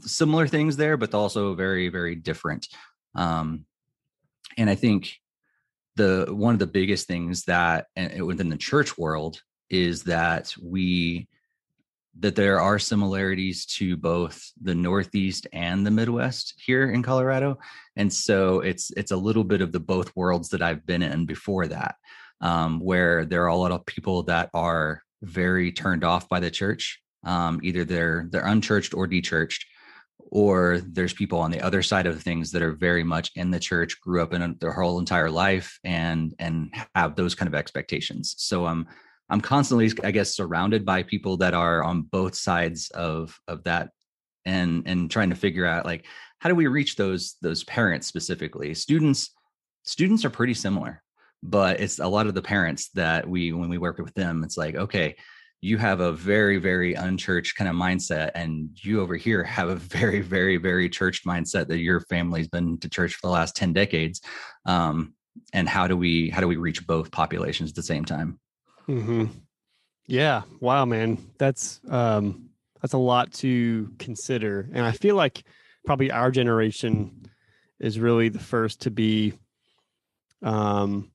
similar 0.00 0.46
things 0.46 0.76
there 0.76 0.96
but 0.96 1.12
also 1.12 1.54
very 1.54 1.88
very 1.88 2.14
different. 2.14 2.68
Um, 3.14 3.64
and 4.58 4.70
i 4.70 4.74
think 4.74 5.20
the 5.96 6.26
one 6.30 6.54
of 6.54 6.58
the 6.58 6.66
biggest 6.66 7.06
things 7.06 7.44
that 7.44 7.86
within 8.20 8.48
the 8.48 8.56
church 8.56 8.96
world 8.96 9.40
is 9.70 10.04
that 10.04 10.54
we 10.62 11.28
that 12.18 12.34
there 12.34 12.60
are 12.60 12.78
similarities 12.78 13.66
to 13.66 13.94
both 13.96 14.50
the 14.62 14.74
northeast 14.74 15.46
and 15.52 15.86
the 15.86 15.90
midwest 15.90 16.54
here 16.64 16.90
in 16.90 17.02
colorado. 17.02 17.58
And 17.96 18.10
so 18.10 18.60
it's 18.60 18.90
it's 18.96 19.10
a 19.10 19.16
little 19.16 19.44
bit 19.44 19.60
of 19.60 19.72
the 19.72 19.80
both 19.80 20.14
worlds 20.16 20.48
that 20.50 20.62
i've 20.62 20.86
been 20.86 21.02
in 21.02 21.26
before 21.26 21.66
that 21.66 21.96
um, 22.40 22.80
where 22.80 23.24
there 23.24 23.44
are 23.44 23.48
a 23.48 23.56
lot 23.56 23.72
of 23.72 23.86
people 23.86 24.22
that 24.24 24.50
are 24.54 25.02
very 25.22 25.72
turned 25.72 26.04
off 26.04 26.28
by 26.28 26.40
the 26.40 26.50
church. 26.50 27.00
Um, 27.24 27.60
either 27.62 27.84
they're 27.84 28.28
they're 28.30 28.46
unchurched 28.46 28.94
or 28.94 29.08
dechurched 29.08 29.64
or 30.18 30.80
there's 30.86 31.12
people 31.12 31.38
on 31.38 31.50
the 31.50 31.60
other 31.60 31.82
side 31.82 32.06
of 32.06 32.20
things 32.20 32.50
that 32.50 32.62
are 32.62 32.72
very 32.72 33.04
much 33.04 33.30
in 33.36 33.50
the 33.50 33.60
church 33.60 34.00
grew 34.00 34.22
up 34.22 34.32
in 34.32 34.56
their 34.60 34.72
whole 34.72 34.98
entire 34.98 35.30
life 35.30 35.78
and 35.84 36.34
and 36.38 36.74
have 36.94 37.14
those 37.16 37.34
kind 37.34 37.48
of 37.48 37.54
expectations 37.54 38.34
so 38.38 38.66
i'm 38.66 38.86
I'm 39.28 39.40
constantly, 39.40 39.90
I 40.04 40.10
guess, 40.10 40.34
surrounded 40.34 40.84
by 40.84 41.02
people 41.02 41.36
that 41.38 41.54
are 41.54 41.82
on 41.82 42.02
both 42.02 42.36
sides 42.36 42.90
of 42.90 43.38
of 43.48 43.64
that, 43.64 43.90
and 44.44 44.84
and 44.86 45.10
trying 45.10 45.30
to 45.30 45.36
figure 45.36 45.66
out 45.66 45.84
like 45.84 46.06
how 46.38 46.48
do 46.48 46.54
we 46.54 46.66
reach 46.66 46.96
those 46.96 47.36
those 47.42 47.64
parents 47.64 48.06
specifically? 48.06 48.74
Students 48.74 49.30
students 49.84 50.24
are 50.24 50.30
pretty 50.30 50.54
similar, 50.54 51.02
but 51.42 51.80
it's 51.80 51.98
a 51.98 52.06
lot 52.06 52.26
of 52.26 52.34
the 52.34 52.42
parents 52.42 52.90
that 52.90 53.28
we 53.28 53.52
when 53.52 53.68
we 53.68 53.78
work 53.78 53.98
with 53.98 54.14
them, 54.14 54.44
it's 54.44 54.56
like 54.56 54.76
okay, 54.76 55.16
you 55.66 55.78
have 55.78 55.98
a 55.98 56.12
very 56.12 56.58
very 56.58 56.94
unchurched 56.94 57.56
kind 57.56 57.68
of 57.68 57.74
mindset 57.74 58.30
and 58.36 58.70
you 58.82 59.00
over 59.00 59.16
here 59.16 59.42
have 59.42 59.68
a 59.68 59.74
very 59.96 60.20
very 60.20 60.56
very 60.56 60.88
churched 60.88 61.26
mindset 61.26 61.66
that 61.66 61.78
your 61.78 62.00
family's 62.00 62.48
been 62.48 62.78
to 62.78 62.88
church 62.88 63.14
for 63.14 63.26
the 63.26 63.32
last 63.32 63.56
10 63.56 63.72
decades 63.72 64.20
um, 64.64 65.14
and 65.52 65.68
how 65.68 65.88
do 65.88 65.96
we 65.96 66.30
how 66.30 66.40
do 66.40 66.46
we 66.46 66.56
reach 66.56 66.86
both 66.86 67.10
populations 67.10 67.70
at 67.70 67.76
the 67.76 67.82
same 67.82 68.04
time 68.04 68.38
mm-hmm. 68.88 69.24
yeah 70.06 70.42
wow 70.60 70.84
man 70.84 71.18
that's 71.38 71.80
um 71.88 72.48
that's 72.80 72.94
a 72.94 72.98
lot 72.98 73.32
to 73.32 73.92
consider 73.98 74.68
and 74.72 74.86
i 74.86 74.92
feel 74.92 75.16
like 75.16 75.42
probably 75.84 76.12
our 76.12 76.30
generation 76.30 77.26
is 77.80 77.98
really 77.98 78.28
the 78.28 78.38
first 78.38 78.82
to 78.82 78.90
be 78.90 79.32
um 80.42 81.10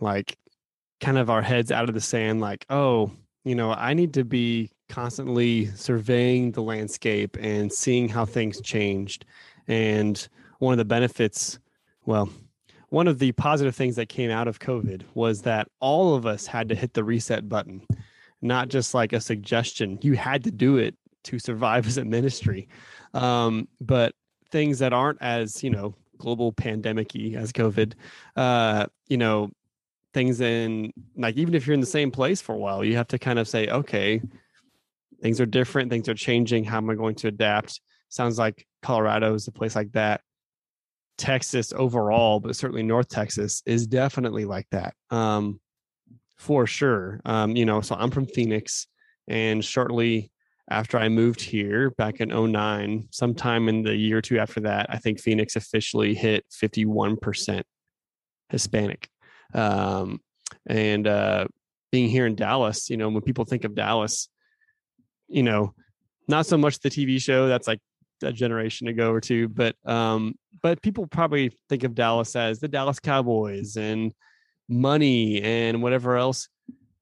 like 0.00 0.38
kind 1.00 1.18
of 1.18 1.28
our 1.28 1.42
heads 1.42 1.70
out 1.70 1.88
of 1.88 1.94
the 1.94 2.00
sand 2.00 2.40
like 2.40 2.64
oh 2.70 3.12
you 3.44 3.54
know, 3.54 3.72
I 3.72 3.94
need 3.94 4.14
to 4.14 4.24
be 4.24 4.70
constantly 4.88 5.66
surveying 5.74 6.52
the 6.52 6.62
landscape 6.62 7.36
and 7.40 7.72
seeing 7.72 8.08
how 8.08 8.24
things 8.24 8.60
changed. 8.60 9.24
And 9.66 10.28
one 10.58 10.72
of 10.72 10.78
the 10.78 10.84
benefits, 10.84 11.58
well, 12.04 12.28
one 12.90 13.08
of 13.08 13.18
the 13.18 13.32
positive 13.32 13.74
things 13.74 13.96
that 13.96 14.08
came 14.08 14.30
out 14.30 14.48
of 14.48 14.58
COVID 14.58 15.02
was 15.14 15.42
that 15.42 15.68
all 15.80 16.14
of 16.14 16.26
us 16.26 16.46
had 16.46 16.68
to 16.68 16.74
hit 16.74 16.92
the 16.92 17.02
reset 17.02 17.48
button, 17.48 17.86
not 18.42 18.68
just 18.68 18.92
like 18.92 19.12
a 19.12 19.20
suggestion. 19.20 19.98
You 20.02 20.12
had 20.12 20.44
to 20.44 20.50
do 20.50 20.76
it 20.76 20.94
to 21.24 21.38
survive 21.38 21.86
as 21.86 21.96
a 21.96 22.04
ministry. 22.04 22.68
Um, 23.14 23.66
but 23.80 24.14
things 24.50 24.78
that 24.80 24.92
aren't 24.92 25.22
as, 25.22 25.64
you 25.64 25.70
know, 25.70 25.94
global 26.18 26.52
pandemic 26.52 27.16
as 27.16 27.52
COVID, 27.52 27.94
uh, 28.36 28.86
you 29.08 29.16
know, 29.16 29.50
things 30.12 30.40
in 30.40 30.92
like 31.16 31.36
even 31.36 31.54
if 31.54 31.66
you're 31.66 31.74
in 31.74 31.80
the 31.80 31.86
same 31.86 32.10
place 32.10 32.40
for 32.40 32.54
a 32.54 32.58
while 32.58 32.84
you 32.84 32.96
have 32.96 33.08
to 33.08 33.18
kind 33.18 33.38
of 33.38 33.48
say 33.48 33.68
okay 33.68 34.20
things 35.22 35.40
are 35.40 35.46
different 35.46 35.90
things 35.90 36.08
are 36.08 36.14
changing 36.14 36.64
how 36.64 36.76
am 36.76 36.90
i 36.90 36.94
going 36.94 37.14
to 37.14 37.28
adapt? 37.28 37.80
Sounds 38.08 38.38
like 38.38 38.66
colorado 38.82 39.34
is 39.34 39.48
a 39.48 39.52
place 39.52 39.74
like 39.74 39.92
that. 39.92 40.20
Texas 41.18 41.72
overall 41.72 42.40
but 42.40 42.56
certainly 42.56 42.82
north 42.82 43.08
texas 43.08 43.62
is 43.64 43.86
definitely 43.86 44.44
like 44.44 44.66
that 44.70 44.94
um, 45.10 45.60
for 46.36 46.66
sure 46.66 47.20
um, 47.24 47.54
you 47.54 47.64
know 47.64 47.80
so 47.80 47.94
i'm 47.94 48.10
from 48.10 48.26
phoenix 48.26 48.88
and 49.28 49.64
shortly 49.64 50.32
after 50.70 50.98
i 50.98 51.08
moved 51.08 51.40
here 51.40 51.90
back 51.90 52.20
in 52.20 52.30
09 52.30 53.06
sometime 53.10 53.68
in 53.68 53.82
the 53.82 53.94
year 53.94 54.18
or 54.18 54.22
two 54.22 54.38
after 54.38 54.60
that 54.60 54.86
i 54.88 54.96
think 54.96 55.20
phoenix 55.20 55.54
officially 55.54 56.14
hit 56.14 56.44
51% 56.50 57.62
hispanic 58.48 59.08
um, 59.54 60.20
and 60.66 61.06
uh, 61.06 61.46
being 61.90 62.08
here 62.08 62.26
in 62.26 62.34
Dallas, 62.34 62.90
you 62.90 62.96
know, 62.96 63.08
when 63.08 63.22
people 63.22 63.44
think 63.44 63.64
of 63.64 63.74
Dallas, 63.74 64.28
you 65.28 65.42
know, 65.42 65.74
not 66.28 66.46
so 66.46 66.56
much 66.56 66.78
the 66.80 66.88
TV 66.90 67.20
show 67.20 67.48
that's 67.48 67.66
like 67.66 67.80
a 68.22 68.32
generation 68.32 68.88
ago 68.88 69.10
or 69.10 69.20
two, 69.20 69.48
but 69.48 69.76
um, 69.84 70.34
but 70.62 70.80
people 70.82 71.06
probably 71.06 71.56
think 71.68 71.84
of 71.84 71.94
Dallas 71.94 72.36
as 72.36 72.60
the 72.60 72.68
Dallas 72.68 73.00
Cowboys 73.00 73.76
and 73.76 74.12
money 74.68 75.42
and 75.42 75.82
whatever 75.82 76.16
else, 76.16 76.48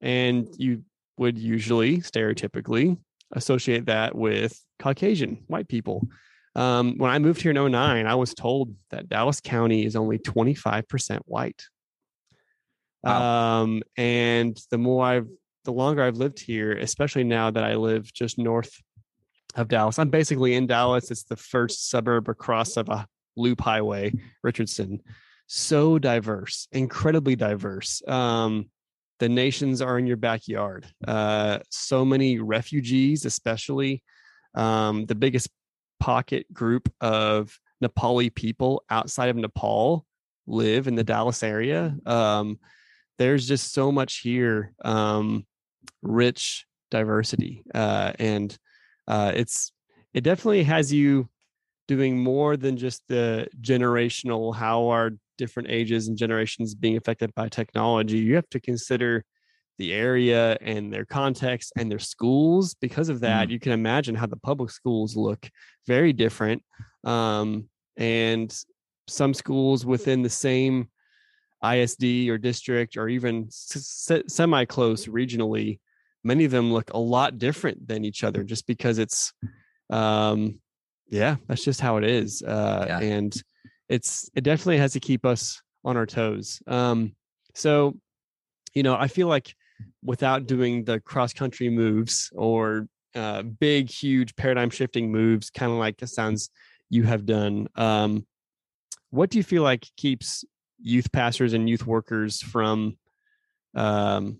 and 0.00 0.48
you 0.58 0.82
would 1.18 1.38
usually 1.38 1.98
stereotypically 1.98 2.96
associate 3.32 3.86
that 3.86 4.14
with 4.14 4.58
Caucasian 4.78 5.44
white 5.46 5.68
people. 5.68 6.02
Um, 6.56 6.96
when 6.98 7.10
I 7.10 7.18
moved 7.18 7.42
here 7.42 7.52
in 7.52 7.72
09, 7.72 8.06
I 8.06 8.14
was 8.14 8.34
told 8.34 8.74
that 8.90 9.08
Dallas 9.08 9.40
County 9.40 9.84
is 9.84 9.94
only 9.94 10.18
25% 10.18 11.20
white. 11.26 11.62
Wow. 13.02 13.62
Um, 13.62 13.82
and 13.96 14.60
the 14.70 14.78
more 14.78 15.04
I've, 15.04 15.28
the 15.64 15.72
longer 15.72 16.02
I've 16.02 16.16
lived 16.16 16.40
here, 16.40 16.72
especially 16.72 17.24
now 17.24 17.50
that 17.50 17.64
I 17.64 17.74
live 17.74 18.12
just 18.12 18.38
north 18.38 18.72
of 19.54 19.68
Dallas, 19.68 19.98
I'm 19.98 20.10
basically 20.10 20.54
in 20.54 20.66
Dallas. 20.66 21.10
It's 21.10 21.24
the 21.24 21.36
first 21.36 21.90
suburb 21.90 22.28
across 22.28 22.76
of 22.76 22.88
a 22.88 23.06
loop 23.36 23.60
highway, 23.60 24.12
Richardson. 24.42 25.00
So 25.46 25.98
diverse, 25.98 26.68
incredibly 26.72 27.36
diverse. 27.36 28.02
Um, 28.06 28.70
the 29.18 29.28
nations 29.28 29.82
are 29.82 29.98
in 29.98 30.06
your 30.06 30.16
backyard. 30.16 30.86
Uh, 31.06 31.58
so 31.70 32.04
many 32.04 32.38
refugees, 32.38 33.24
especially 33.24 34.02
um, 34.54 35.06
the 35.06 35.14
biggest 35.14 35.48
pocket 35.98 36.46
group 36.52 36.90
of 37.00 37.58
Nepali 37.84 38.34
people 38.34 38.82
outside 38.90 39.28
of 39.28 39.36
Nepal 39.36 40.06
live 40.46 40.88
in 40.88 40.94
the 40.94 41.04
Dallas 41.04 41.42
area. 41.42 41.94
Um, 42.06 42.58
there's 43.20 43.46
just 43.46 43.74
so 43.74 43.92
much 43.92 44.20
here 44.20 44.72
um, 44.82 45.46
rich 46.02 46.66
diversity 46.90 47.62
uh, 47.74 48.12
and 48.18 48.56
uh, 49.06 49.30
it's 49.34 49.72
it 50.14 50.22
definitely 50.22 50.64
has 50.64 50.92
you 50.92 51.28
doing 51.86 52.18
more 52.18 52.56
than 52.56 52.76
just 52.76 53.02
the 53.08 53.46
generational 53.60 54.54
how 54.54 54.88
are 54.88 55.10
different 55.36 55.70
ages 55.70 56.08
and 56.08 56.16
generations 56.16 56.74
being 56.74 56.96
affected 56.96 57.32
by 57.34 57.48
technology 57.48 58.16
you 58.16 58.34
have 58.34 58.48
to 58.48 58.58
consider 58.60 59.22
the 59.78 59.92
area 59.92 60.56
and 60.60 60.92
their 60.92 61.04
context 61.04 61.72
and 61.76 61.90
their 61.90 61.98
schools 61.98 62.74
because 62.80 63.10
of 63.10 63.20
that 63.20 63.48
mm. 63.48 63.50
you 63.52 63.60
can 63.60 63.72
imagine 63.72 64.14
how 64.14 64.26
the 64.26 64.36
public 64.36 64.70
schools 64.70 65.14
look 65.14 65.48
very 65.86 66.12
different 66.12 66.62
um, 67.04 67.68
and 67.98 68.54
some 69.08 69.34
schools 69.34 69.84
within 69.84 70.22
the 70.22 70.30
same 70.30 70.88
ISD 71.64 72.28
or 72.28 72.38
district 72.38 72.96
or 72.96 73.08
even 73.08 73.48
semi 73.50 74.64
close 74.64 75.06
regionally, 75.06 75.78
many 76.24 76.44
of 76.44 76.50
them 76.50 76.72
look 76.72 76.90
a 76.92 76.98
lot 76.98 77.38
different 77.38 77.86
than 77.86 78.04
each 78.04 78.24
other 78.24 78.42
just 78.42 78.66
because 78.66 78.98
it's, 78.98 79.32
um, 79.90 80.60
yeah, 81.08 81.36
that's 81.46 81.64
just 81.64 81.80
how 81.80 81.96
it 81.96 82.04
is. 82.04 82.42
Uh, 82.42 82.84
yeah. 82.88 83.00
And 83.00 83.42
it's, 83.88 84.30
it 84.34 84.42
definitely 84.42 84.78
has 84.78 84.92
to 84.92 85.00
keep 85.00 85.26
us 85.26 85.60
on 85.84 85.96
our 85.96 86.06
toes. 86.06 86.62
Um, 86.66 87.14
so, 87.54 87.98
you 88.74 88.82
know, 88.82 88.94
I 88.94 89.08
feel 89.08 89.26
like 89.26 89.54
without 90.04 90.46
doing 90.46 90.84
the 90.84 91.00
cross 91.00 91.32
country 91.32 91.68
moves 91.68 92.30
or 92.34 92.86
uh, 93.14 93.42
big, 93.42 93.90
huge 93.90 94.36
paradigm 94.36 94.70
shifting 94.70 95.10
moves, 95.10 95.50
kind 95.50 95.72
of 95.72 95.78
like 95.78 96.00
it 96.00 96.08
sounds 96.08 96.50
you 96.88 97.02
have 97.04 97.26
done, 97.26 97.68
um, 97.76 98.26
what 99.10 99.30
do 99.30 99.38
you 99.38 99.44
feel 99.44 99.62
like 99.62 99.86
keeps 99.96 100.44
youth 100.82 101.10
pastors 101.12 101.52
and 101.52 101.68
youth 101.68 101.86
workers 101.86 102.40
from 102.40 102.96
um, 103.74 104.38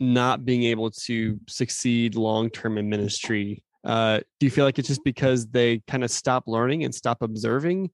not 0.00 0.44
being 0.44 0.64
able 0.64 0.90
to 0.90 1.38
succeed 1.48 2.14
long 2.14 2.50
term 2.50 2.78
in 2.78 2.88
ministry? 2.88 3.62
Uh, 3.84 4.20
do 4.38 4.46
you 4.46 4.50
feel 4.50 4.64
like 4.64 4.78
it's 4.78 4.88
just 4.88 5.04
because 5.04 5.46
they 5.48 5.82
kind 5.88 6.04
of 6.04 6.10
stop 6.10 6.44
learning 6.46 6.84
and 6.84 6.94
stop 6.94 7.22
observing? 7.22 7.90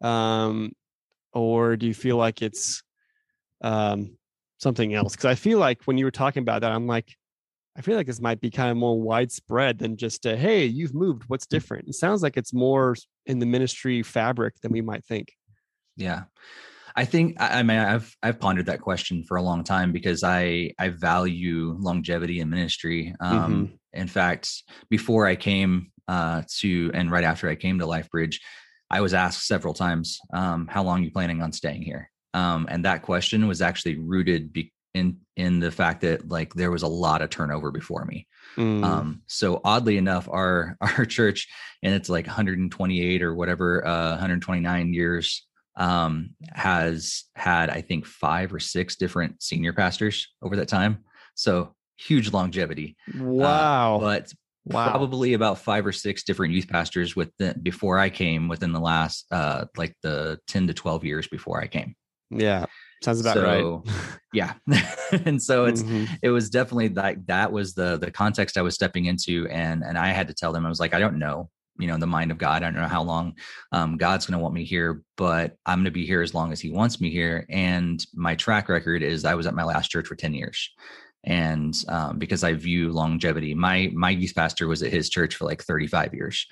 Um, 0.00 0.72
or 1.32 1.76
do 1.76 1.86
you 1.86 1.94
feel 1.94 2.16
like 2.16 2.42
it's 2.42 2.82
um, 3.62 4.16
something 4.58 4.94
else? 4.94 5.12
Because 5.12 5.26
I 5.26 5.34
feel 5.34 5.58
like 5.58 5.82
when 5.84 5.98
you 5.98 6.04
were 6.04 6.10
talking 6.10 6.42
about 6.42 6.60
that, 6.60 6.72
I'm 6.72 6.86
like, 6.86 7.16
I 7.76 7.80
feel 7.80 7.96
like 7.96 8.06
this 8.06 8.20
might 8.20 8.40
be 8.40 8.50
kind 8.50 8.70
of 8.70 8.76
more 8.76 9.00
widespread 9.00 9.78
than 9.78 9.96
just 9.96 10.26
a, 10.26 10.36
hey, 10.36 10.66
you've 10.66 10.94
moved. 10.94 11.24
What's 11.28 11.46
different? 11.46 11.88
It 11.88 11.94
sounds 11.94 12.22
like 12.22 12.36
it's 12.36 12.52
more 12.52 12.94
in 13.24 13.38
the 13.38 13.46
ministry 13.46 14.02
fabric 14.02 14.60
than 14.60 14.72
we 14.72 14.82
might 14.82 15.04
think. 15.06 15.32
Yeah. 15.96 16.24
I 16.94 17.04
think 17.04 17.36
I 17.40 17.62
mean 17.62 17.78
I've 17.78 18.14
I've 18.22 18.40
pondered 18.40 18.66
that 18.66 18.80
question 18.80 19.24
for 19.24 19.36
a 19.36 19.42
long 19.42 19.64
time 19.64 19.92
because 19.92 20.22
I 20.22 20.72
I 20.78 20.90
value 20.90 21.76
longevity 21.78 22.40
in 22.40 22.50
ministry. 22.50 23.14
Um, 23.20 23.38
mm-hmm. 23.38 23.74
In 24.00 24.08
fact, 24.08 24.50
before 24.90 25.26
I 25.26 25.36
came 25.36 25.90
uh, 26.08 26.42
to 26.58 26.90
and 26.94 27.10
right 27.10 27.24
after 27.24 27.48
I 27.48 27.54
came 27.54 27.78
to 27.78 27.86
LifeBridge, 27.86 28.36
I 28.90 29.00
was 29.00 29.14
asked 29.14 29.46
several 29.46 29.74
times, 29.74 30.18
um, 30.32 30.66
"How 30.68 30.82
long 30.82 31.00
are 31.00 31.04
you 31.04 31.10
planning 31.10 31.42
on 31.42 31.52
staying 31.52 31.82
here?" 31.82 32.10
Um, 32.34 32.66
and 32.70 32.84
that 32.84 33.02
question 33.02 33.46
was 33.46 33.62
actually 33.62 33.98
rooted 33.98 34.52
be- 34.52 34.72
in 34.94 35.18
in 35.36 35.60
the 35.60 35.70
fact 35.70 36.02
that 36.02 36.28
like 36.28 36.54
there 36.54 36.70
was 36.70 36.82
a 36.82 36.88
lot 36.88 37.22
of 37.22 37.30
turnover 37.30 37.70
before 37.70 38.04
me. 38.04 38.26
Mm. 38.56 38.84
Um, 38.84 39.22
so 39.26 39.60
oddly 39.64 39.96
enough, 39.96 40.28
our 40.30 40.76
our 40.80 41.04
church 41.04 41.48
and 41.82 41.94
it's 41.94 42.08
like 42.08 42.26
128 42.26 43.22
or 43.22 43.34
whatever, 43.34 43.86
uh, 43.86 44.10
129 44.10 44.92
years 44.92 45.46
um, 45.76 46.30
has 46.50 47.24
had, 47.34 47.70
I 47.70 47.80
think, 47.80 48.06
five 48.06 48.52
or 48.52 48.60
six 48.60 48.96
different 48.96 49.42
senior 49.42 49.72
pastors 49.72 50.28
over 50.42 50.56
that 50.56 50.68
time. 50.68 51.04
So 51.34 51.74
huge 51.98 52.32
longevity. 52.32 52.96
Uh, 53.08 53.24
wow. 53.24 53.96
Uh, 53.96 54.00
but 54.00 54.32
wow. 54.66 54.90
probably 54.90 55.34
about 55.34 55.58
five 55.58 55.86
or 55.86 55.92
six 55.92 56.24
different 56.24 56.52
youth 56.54 56.68
pastors 56.68 57.16
with 57.16 57.30
the, 57.38 57.54
before 57.62 57.98
I 57.98 58.10
came 58.10 58.48
within 58.48 58.72
the 58.72 58.80
last 58.80 59.26
uh, 59.30 59.66
like 59.76 59.94
the 60.02 60.38
10 60.48 60.66
to 60.68 60.74
12 60.74 61.04
years 61.04 61.26
before 61.28 61.60
I 61.60 61.66
came. 61.66 61.94
Yeah. 62.30 62.66
Sounds 63.02 63.20
about 63.20 63.34
so, 63.34 63.82
right. 63.84 64.18
yeah. 64.32 64.54
and 65.24 65.42
so 65.42 65.64
it's 65.66 65.82
Mhm. 65.82 66.08
it 66.22 66.30
was 66.30 66.50
definitely 66.50 66.88
like 66.88 67.26
that 67.26 67.50
was 67.50 67.74
the 67.74 67.98
the 67.98 68.10
context 68.10 68.56
I 68.56 68.62
was 68.62 68.74
stepping 68.74 69.06
into 69.06 69.48
and 69.48 69.82
and 69.82 69.98
I 69.98 70.08
had 70.08 70.28
to 70.28 70.34
tell 70.34 70.52
them 70.52 70.64
I 70.64 70.68
was 70.68 70.80
like 70.80 70.94
I 70.94 71.00
don't 71.00 71.18
know 71.18 71.50
you 71.82 71.88
know 71.88 71.94
in 71.94 72.00
the 72.00 72.06
mind 72.06 72.30
of 72.30 72.38
God 72.38 72.62
I 72.62 72.70
don't 72.70 72.80
know 72.80 72.88
how 72.88 73.02
long 73.02 73.34
um, 73.72 73.96
God's 73.96 74.26
going 74.26 74.38
to 74.38 74.42
want 74.42 74.54
me 74.54 74.64
here 74.64 75.02
but 75.16 75.56
I'm 75.66 75.78
going 75.78 75.84
to 75.84 75.90
be 75.90 76.06
here 76.06 76.22
as 76.22 76.34
long 76.34 76.52
as 76.52 76.60
he 76.60 76.70
wants 76.70 77.00
me 77.00 77.10
here 77.10 77.46
and 77.50 78.04
my 78.14 78.34
track 78.36 78.68
record 78.68 79.02
is 79.02 79.24
I 79.24 79.34
was 79.34 79.46
at 79.46 79.54
my 79.54 79.64
last 79.64 79.90
church 79.90 80.06
for 80.06 80.14
10 80.14 80.34
years. 80.34 80.70
And 81.24 81.74
um, 81.88 82.18
because 82.18 82.42
I 82.42 82.54
view 82.54 82.90
longevity 82.90 83.54
my 83.54 83.90
my 83.94 84.10
youth 84.10 84.34
pastor 84.34 84.66
was 84.66 84.82
at 84.82 84.92
his 84.92 85.08
church 85.08 85.36
for 85.36 85.44
like 85.44 85.62
35 85.62 86.14
years. 86.14 86.46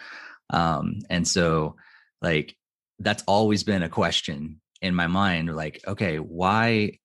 Um, 0.50 0.98
and 1.08 1.26
so 1.26 1.76
like 2.22 2.56
that's 2.98 3.24
always 3.26 3.64
been 3.64 3.82
a 3.82 3.88
question 3.88 4.60
in 4.82 4.94
my 4.94 5.06
mind 5.06 5.54
like 5.54 5.80
okay 5.86 6.18
why 6.18 6.98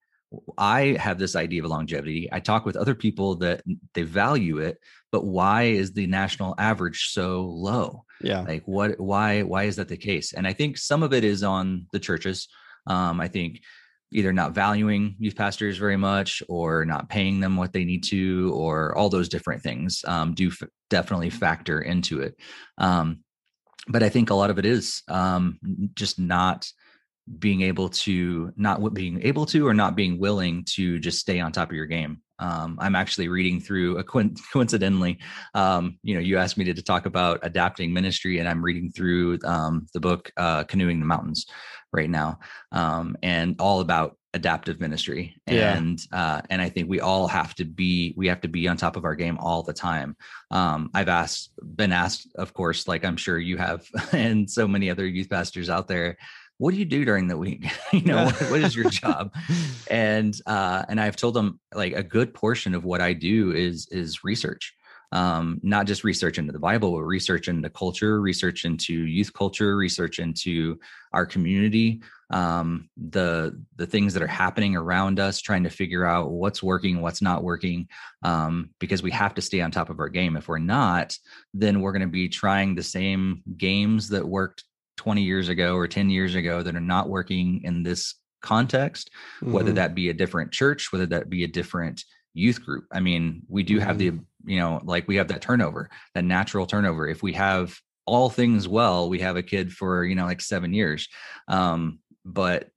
I 0.58 0.98
have 1.00 1.18
this 1.18 1.36
idea 1.36 1.64
of 1.64 1.70
longevity. 1.70 2.30
I 2.32 2.40
talk 2.40 2.66
with 2.66 2.76
other 2.76 2.96
people 2.96 3.36
that 3.38 3.62
they 3.94 4.04
value 4.04 4.60
it, 4.60 4.78
but 5.12 5.26
why 5.26 5.64
is 5.64 5.94
the 5.94 6.08
national 6.08 6.56
average 6.58 7.10
so 7.12 7.42
low? 7.42 8.06
Yeah. 8.22 8.42
Like 8.42 8.64
what 8.66 9.00
why 9.00 9.44
why 9.44 9.64
is 9.64 9.76
that 9.78 9.88
the 9.88 9.98
case? 9.98 10.34
And 10.34 10.48
I 10.48 10.54
think 10.54 10.78
some 10.78 11.04
of 11.04 11.14
it 11.14 11.24
is 11.24 11.44
on 11.44 11.88
the 11.92 12.00
churches. 12.00 12.48
Um, 12.88 13.20
I 13.20 13.28
think 13.28 13.62
either 14.12 14.32
not 14.32 14.54
valuing 14.54 15.16
youth 15.20 15.36
pastors 15.36 15.78
very 15.78 15.98
much 15.98 16.42
or 16.48 16.86
not 16.86 17.10
paying 17.10 17.40
them 17.40 17.58
what 17.58 17.74
they 17.74 17.84
need 17.84 18.04
to 18.04 18.52
or 18.54 18.96
all 18.98 19.10
those 19.10 19.28
different 19.28 19.62
things 19.62 20.06
um, 20.08 20.34
do 20.34 20.48
f- 20.48 20.70
definitely 20.90 21.30
factor 21.30 21.82
into 21.82 22.22
it. 22.22 22.36
Um, 22.78 23.20
but 23.88 24.04
I 24.04 24.10
think 24.10 24.30
a 24.30 24.36
lot 24.36 24.50
of 24.50 24.60
it 24.60 24.66
is 24.66 25.04
um, 25.08 25.60
just 25.96 26.18
not 26.20 26.68
being 27.40 27.62
able 27.62 27.90
to 27.90 28.54
not 28.56 28.94
being 28.94 29.22
able 29.24 29.46
to 29.48 29.68
or 29.68 29.74
not 29.74 29.96
being 29.96 30.20
willing 30.20 30.64
to 30.64 31.00
just 31.00 31.20
stay 31.20 31.40
on 31.40 31.52
top 31.52 31.70
of 31.70 31.76
your 31.76 31.86
game. 31.86 32.22
Um, 32.38 32.78
i'm 32.82 32.98
actually 32.98 33.30
reading 33.30 33.62
through 33.62 33.98
a 33.98 34.04
coin- 34.04 34.36
coincidentally 34.52 35.20
um, 35.54 35.98
you 36.04 36.16
know 36.16 36.20
you 36.20 36.38
asked 36.38 36.58
me 36.58 36.66
to, 36.66 36.74
to 36.74 36.84
talk 36.84 37.06
about 37.06 37.40
adapting 37.44 37.94
ministry 37.94 38.40
and 38.40 38.50
i'm 38.50 38.62
reading 38.62 38.92
through 38.92 39.40
um, 39.46 39.88
the 39.94 40.02
book 40.02 40.34
uh, 40.36 40.66
canoeing 40.66 41.00
the 41.00 41.06
mountains 41.06 41.46
right 41.94 42.10
now 42.10 42.38
um, 42.74 43.16
and 43.24 43.56
all 43.62 43.80
about 43.80 44.18
adaptive 44.36 44.82
ministry. 44.82 45.34
Yeah. 45.48 45.78
and 45.78 46.00
uh, 46.12 46.42
and 46.50 46.62
i 46.62 46.70
think 46.70 46.90
we 46.90 47.00
all 47.00 47.28
have 47.28 47.56
to 47.56 47.66
be 47.66 48.14
we 48.18 48.28
have 48.28 48.42
to 48.42 48.50
be 48.50 48.68
on 48.68 48.76
top 48.76 48.98
of 48.98 49.06
our 49.06 49.16
game 49.16 49.38
all 49.40 49.64
the 49.64 49.74
time. 49.74 50.16
Um, 50.52 50.92
i've 50.94 51.08
asked 51.08 51.52
been 51.76 51.94
asked 51.94 52.28
of 52.36 52.54
course 52.54 52.88
like 52.88 53.06
i'm 53.06 53.18
sure 53.18 53.40
you 53.40 53.58
have 53.58 53.88
and 54.12 54.50
so 54.50 54.68
many 54.68 54.90
other 54.90 55.08
youth 55.08 55.30
pastors 55.30 55.70
out 55.70 55.88
there 55.88 56.18
what 56.58 56.72
do 56.72 56.78
you 56.78 56.86
do 56.86 57.04
during 57.06 57.28
the 57.28 57.38
week? 57.38 57.66
You 57.94 58.02
know 58.02 58.26
what, 58.26 58.36
what 58.52 58.62
is 58.62 58.76
your 58.76 58.90
job? 58.90 59.34
And 59.90 60.36
uh 60.48 60.84
and 60.90 61.00
i've 61.00 61.16
told 61.16 61.36
them 61.36 61.60
like 61.74 61.94
a 61.94 62.02
good 62.02 62.34
portion 62.34 62.74
of 62.74 62.84
what 62.84 63.02
i 63.02 63.14
do 63.14 63.52
is 63.52 63.88
is 63.92 64.24
research. 64.24 64.74
Um 65.12 65.60
not 65.62 65.86
just 65.86 66.04
research 66.04 66.40
into 66.40 66.52
the 66.52 66.60
bible 66.60 66.92
but 66.92 67.04
research 67.04 67.48
into 67.48 67.70
culture 67.70 68.20
research 68.20 68.66
into 68.66 68.94
youth 68.94 69.32
culture 69.32 69.78
research 69.78 70.18
into 70.20 70.80
our 71.14 71.26
community 71.26 72.02
um 72.32 72.90
the 72.98 73.62
the 73.76 73.86
things 73.86 74.14
that 74.16 74.24
are 74.24 74.28
happening 74.28 74.76
around 74.76 75.20
us 75.20 75.40
trying 75.40 75.64
to 75.64 75.70
figure 75.70 76.06
out 76.06 76.32
what's 76.32 76.64
working 76.64 77.00
what's 77.00 77.22
not 77.22 77.44
working 77.44 77.88
um 78.24 78.72
because 78.80 79.04
we 79.04 79.12
have 79.12 79.36
to 79.36 79.42
stay 79.42 79.62
on 79.62 79.70
top 79.70 79.92
of 79.92 80.00
our 80.00 80.10
game. 80.10 80.36
If 80.36 80.48
we're 80.48 80.58
not 80.58 81.16
then 81.54 81.80
we're 81.80 81.94
going 81.94 82.02
to 82.02 82.08
be 82.08 82.28
trying 82.28 82.74
the 82.74 82.84
same 82.84 83.44
games 83.56 84.10
that 84.10 84.28
worked 84.28 84.64
20 84.98 85.22
years 85.24 85.50
ago 85.50 85.76
or 85.76 85.88
10 85.88 86.10
years 86.10 86.36
ago 86.36 86.64
that 86.64 86.76
are 86.76 86.80
not 86.82 87.10
working 87.10 87.62
in 87.64 87.84
this 87.84 88.16
context 88.42 89.10
whether 89.42 89.72
Mhm. 89.72 89.76
that 89.76 89.96
be 89.96 90.10
a 90.10 90.14
different 90.14 90.52
church 90.52 90.92
whether 90.92 91.08
that 91.08 91.30
be 91.30 91.44
a 91.44 91.48
different 91.48 92.04
youth 92.36 92.64
group. 92.64 92.86
I 92.92 93.00
mean 93.00 93.42
we 93.48 93.64
do 93.64 93.80
have 93.80 93.98
the 93.98 94.12
you 94.46 94.60
know 94.60 94.82
like 94.84 95.08
we 95.08 95.16
have 95.16 95.30
that 95.30 95.42
turnover 95.42 95.90
that 96.14 96.24
natural 96.26 96.66
turnover. 96.68 97.08
If 97.08 97.24
we 97.24 97.34
have 97.34 97.76
all 98.06 98.30
things 98.30 98.68
well 98.68 99.10
we 99.10 99.20
have 99.20 99.36
a 99.36 99.42
kid 99.42 99.74
for 99.74 100.06
you 100.06 100.14
know 100.16 100.26
like 100.26 100.42
seven 100.42 100.74
years. 100.74 101.08
Um 101.48 102.00
but 102.24 102.70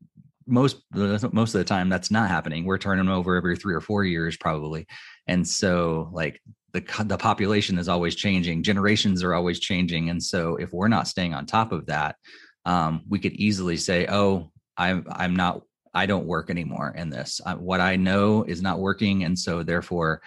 most 0.46 0.78
most 0.94 1.54
of 1.54 1.58
the 1.58 1.64
time 1.64 1.90
that's 1.90 2.10
not 2.10 2.30
happening. 2.30 2.64
We're 2.64 2.78
turning 2.78 3.08
over 3.10 3.36
every 3.36 3.56
three 3.56 3.74
or 3.74 3.82
four 3.82 4.04
years 4.04 4.36
probably. 4.38 4.86
And 5.26 5.46
so 5.46 6.08
like 6.12 6.40
the 6.72 6.82
the 7.06 7.16
population 7.16 7.78
is 7.78 7.88
always 7.88 8.14
changing 8.14 8.62
generations 8.62 9.22
are 9.24 9.34
always 9.34 9.58
changing. 9.58 10.10
And 10.10 10.22
so 10.22 10.56
if 10.56 10.72
we're 10.72 10.88
not 10.88 11.08
staying 11.08 11.34
on 11.34 11.46
top 11.46 11.72
of 11.72 11.86
that 11.86 12.16
um, 12.64 13.02
we 13.08 13.18
could 13.18 13.32
easily 13.32 13.76
say 13.76 14.06
oh 14.08 14.50
i'm 14.76 15.06
i'm 15.10 15.34
not 15.34 15.62
i 15.94 16.04
don't 16.06 16.26
work 16.26 16.50
anymore 16.50 16.94
in 16.96 17.08
this. 17.10 17.40
Uh, 17.44 17.54
what 17.54 17.80
i 17.80 17.96
know 17.96 18.42
is 18.44 18.60
not 18.62 18.78
working. 18.78 19.24
And 19.24 19.38
so 19.38 19.62
therefore 19.62 20.20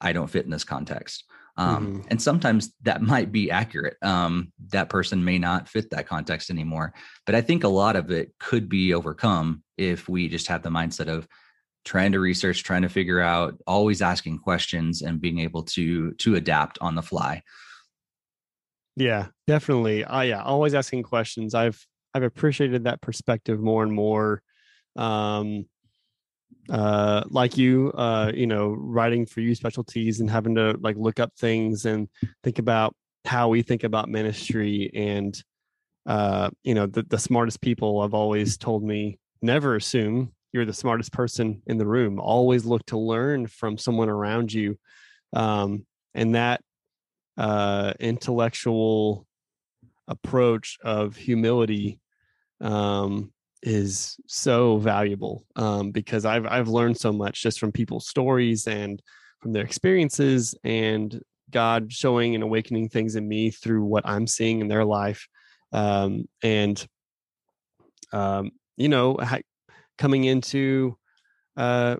i 0.00 0.12
don't 0.12 0.30
fit 0.30 0.44
in 0.44 0.50
this 0.50 0.64
context. 0.64 1.24
Um, 1.56 1.86
Mhm. 1.86 2.06
and 2.10 2.22
sometimes 2.22 2.72
that 2.82 3.02
might 3.02 3.32
be 3.32 3.50
accurate. 3.50 3.96
Um, 4.02 4.52
that 4.68 4.88
person 4.88 5.24
may 5.24 5.38
not 5.38 5.68
fit 5.68 5.90
that 5.90 6.06
context 6.06 6.50
anymore. 6.50 6.92
But 7.26 7.34
i 7.34 7.40
think 7.40 7.64
a 7.64 7.68
lot 7.68 7.96
of 7.96 8.10
it 8.10 8.32
could 8.38 8.68
be 8.68 8.94
overcome 8.94 9.62
if 9.76 10.08
we 10.08 10.28
just 10.28 10.48
have 10.48 10.62
the 10.62 10.70
mindset 10.70 11.08
of 11.08 11.28
trying 11.88 12.12
to 12.12 12.20
research 12.20 12.62
trying 12.62 12.82
to 12.82 12.88
figure 12.88 13.18
out 13.18 13.54
always 13.66 14.02
asking 14.02 14.38
questions 14.38 15.00
and 15.00 15.22
being 15.22 15.38
able 15.38 15.62
to 15.62 16.12
to 16.12 16.34
adapt 16.34 16.78
on 16.80 16.94
the 16.94 17.02
fly 17.02 17.42
Yeah, 18.94 19.28
definitely. 19.46 20.04
Uh, 20.04 20.20
yeah, 20.20 20.42
always 20.42 20.74
asking 20.74 21.04
questions. 21.04 21.54
I've 21.54 21.84
I've 22.12 22.24
appreciated 22.24 22.84
that 22.84 23.00
perspective 23.00 23.58
more 23.58 23.82
and 23.82 23.92
more. 23.92 24.42
Um, 24.96 25.66
uh, 26.68 27.22
like 27.30 27.56
you, 27.56 27.92
uh, 27.92 28.32
you 28.34 28.46
know, 28.46 28.68
writing 28.68 29.24
for 29.24 29.40
Youth 29.40 29.56
Specialties 29.56 30.20
and 30.20 30.28
having 30.28 30.56
to 30.56 30.76
like 30.80 30.96
look 30.98 31.18
up 31.20 31.32
things 31.38 31.86
and 31.86 32.08
think 32.44 32.58
about 32.58 32.94
how 33.24 33.48
we 33.48 33.62
think 33.62 33.84
about 33.84 34.10
ministry. 34.10 34.90
And 34.94 35.40
uh, 36.04 36.50
you 36.64 36.74
know, 36.74 36.86
the 36.86 37.02
the 37.02 37.18
smartest 37.18 37.62
people 37.62 38.02
have 38.02 38.12
always 38.12 38.58
told 38.58 38.82
me 38.82 39.18
never 39.40 39.76
assume 39.76 40.32
you're 40.52 40.64
the 40.64 40.72
smartest 40.72 41.12
person 41.12 41.62
in 41.66 41.78
the 41.78 41.86
room. 41.86 42.18
Always 42.18 42.64
look 42.64 42.84
to 42.86 42.98
learn 42.98 43.46
from 43.46 43.78
someone 43.78 44.08
around 44.08 44.52
you. 44.52 44.78
Um, 45.32 45.86
and 46.14 46.34
that 46.34 46.62
uh, 47.36 47.92
intellectual 48.00 49.26
approach 50.08 50.78
of 50.82 51.16
humility 51.16 52.00
um, 52.60 53.32
is 53.62 54.16
so 54.26 54.78
valuable 54.78 55.44
um, 55.56 55.90
because 55.90 56.24
I've 56.24 56.46
I've 56.46 56.68
learned 56.68 56.96
so 56.96 57.12
much 57.12 57.42
just 57.42 57.60
from 57.60 57.72
people's 57.72 58.08
stories 58.08 58.66
and 58.66 59.02
from 59.40 59.52
their 59.52 59.64
experiences 59.64 60.54
and 60.64 61.20
God 61.50 61.92
showing 61.92 62.34
and 62.34 62.44
awakening 62.44 62.88
things 62.88 63.16
in 63.16 63.26
me 63.26 63.50
through 63.50 63.84
what 63.84 64.06
I'm 64.06 64.26
seeing 64.26 64.60
in 64.60 64.68
their 64.68 64.84
life 64.84 65.28
um, 65.72 66.26
and 66.42 66.84
um, 68.12 68.50
you 68.76 68.88
know 68.88 69.16
coming 69.98 70.24
into 70.24 70.96
uh, 71.56 71.96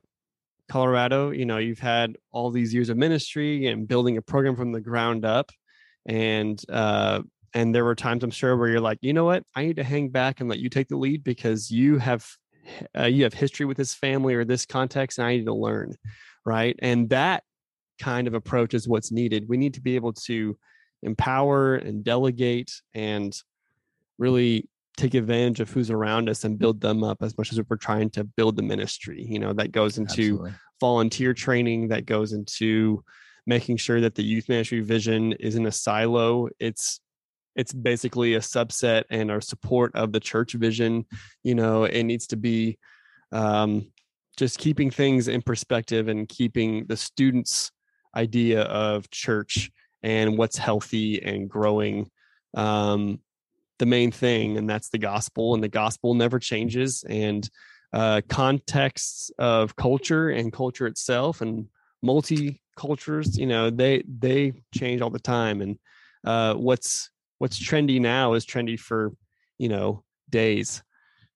Colorado, 0.68 1.30
you 1.30 1.46
know, 1.46 1.58
you've 1.58 1.78
had 1.78 2.16
all 2.30 2.50
these 2.50 2.72
years 2.72 2.88
of 2.88 2.96
ministry 2.96 3.66
and 3.66 3.88
building 3.88 4.16
a 4.16 4.22
program 4.22 4.56
from 4.56 4.72
the 4.72 4.80
ground 4.80 5.24
up. 5.24 5.50
And 6.06 6.62
uh 6.70 7.22
and 7.54 7.74
there 7.74 7.84
were 7.84 7.94
times 7.94 8.22
I'm 8.22 8.30
sure 8.30 8.56
where 8.56 8.68
you're 8.68 8.80
like, 8.80 8.98
you 9.00 9.12
know 9.12 9.24
what, 9.24 9.42
I 9.54 9.64
need 9.64 9.76
to 9.76 9.84
hang 9.84 10.10
back 10.10 10.40
and 10.40 10.48
let 10.48 10.58
you 10.58 10.68
take 10.68 10.88
the 10.88 10.96
lead 10.96 11.24
because 11.24 11.70
you 11.70 11.98
have 11.98 12.26
uh, 12.98 13.04
you 13.04 13.24
have 13.24 13.32
history 13.32 13.64
with 13.66 13.76
this 13.76 13.94
family 13.94 14.34
or 14.34 14.44
this 14.44 14.66
context, 14.66 15.18
and 15.18 15.26
I 15.26 15.36
need 15.36 15.46
to 15.46 15.54
learn, 15.54 15.94
right? 16.44 16.76
And 16.80 17.08
that 17.10 17.42
kind 17.98 18.28
of 18.28 18.34
approach 18.34 18.74
is 18.74 18.86
what's 18.86 19.10
needed. 19.10 19.48
We 19.48 19.56
need 19.56 19.74
to 19.74 19.80
be 19.80 19.96
able 19.96 20.12
to 20.12 20.56
empower 21.02 21.76
and 21.76 22.04
delegate 22.04 22.72
and 22.94 23.34
really 24.18 24.68
take 24.98 25.14
advantage 25.14 25.60
of 25.60 25.70
who's 25.70 25.90
around 25.90 26.28
us 26.28 26.44
and 26.44 26.58
build 26.58 26.80
them 26.80 27.02
up 27.02 27.22
as 27.22 27.36
much 27.38 27.52
as 27.52 27.60
we're 27.68 27.76
trying 27.76 28.10
to 28.10 28.24
build 28.24 28.56
the 28.56 28.62
ministry. 28.62 29.24
You 29.26 29.38
know, 29.38 29.52
that 29.54 29.72
goes 29.72 29.98
into 29.98 30.12
Absolutely. 30.12 30.52
volunteer 30.80 31.34
training 31.34 31.88
that 31.88 32.06
goes 32.06 32.32
into 32.32 33.02
making 33.48 33.78
sure 33.78 34.00
that 34.02 34.14
the 34.14 34.22
youth 34.22 34.48
ministry 34.48 34.80
vision 34.80 35.32
isn't 35.40 35.66
a 35.66 35.72
silo 35.72 36.48
it's 36.60 37.00
it's 37.56 37.72
basically 37.72 38.34
a 38.34 38.40
subset 38.40 39.04
and 39.10 39.30
our 39.30 39.40
support 39.40 39.90
of 39.96 40.12
the 40.12 40.20
church 40.20 40.52
vision 40.52 41.06
you 41.42 41.54
know 41.54 41.84
it 41.84 42.02
needs 42.02 42.26
to 42.26 42.36
be 42.36 42.78
um, 43.32 43.90
just 44.36 44.58
keeping 44.58 44.90
things 44.90 45.28
in 45.28 45.42
perspective 45.42 46.08
and 46.08 46.28
keeping 46.28 46.84
the 46.86 46.96
students 46.96 47.72
idea 48.14 48.62
of 48.62 49.10
church 49.10 49.70
and 50.02 50.36
what's 50.36 50.58
healthy 50.58 51.22
and 51.22 51.48
growing 51.48 52.08
um, 52.54 53.18
the 53.78 53.86
main 53.86 54.10
thing 54.10 54.56
and 54.56 54.68
that's 54.68 54.90
the 54.90 54.98
gospel 54.98 55.54
and 55.54 55.62
the 55.62 55.68
gospel 55.68 56.14
never 56.14 56.38
changes 56.38 57.04
and 57.08 57.48
uh, 57.92 58.20
contexts 58.28 59.30
of 59.38 59.76
culture 59.76 60.28
and 60.30 60.52
culture 60.52 60.86
itself 60.86 61.40
and 61.40 61.66
multi-cultures 62.02 63.36
you 63.38 63.46
know 63.46 63.70
they 63.70 64.02
they 64.06 64.52
change 64.74 65.00
all 65.00 65.10
the 65.10 65.18
time 65.18 65.60
and 65.60 65.78
uh, 66.24 66.54
what's 66.54 67.10
what's 67.38 67.58
trendy 67.58 68.00
now 68.00 68.34
is 68.34 68.44
trendy 68.44 68.78
for 68.78 69.12
you 69.58 69.68
know 69.68 70.04
days 70.30 70.82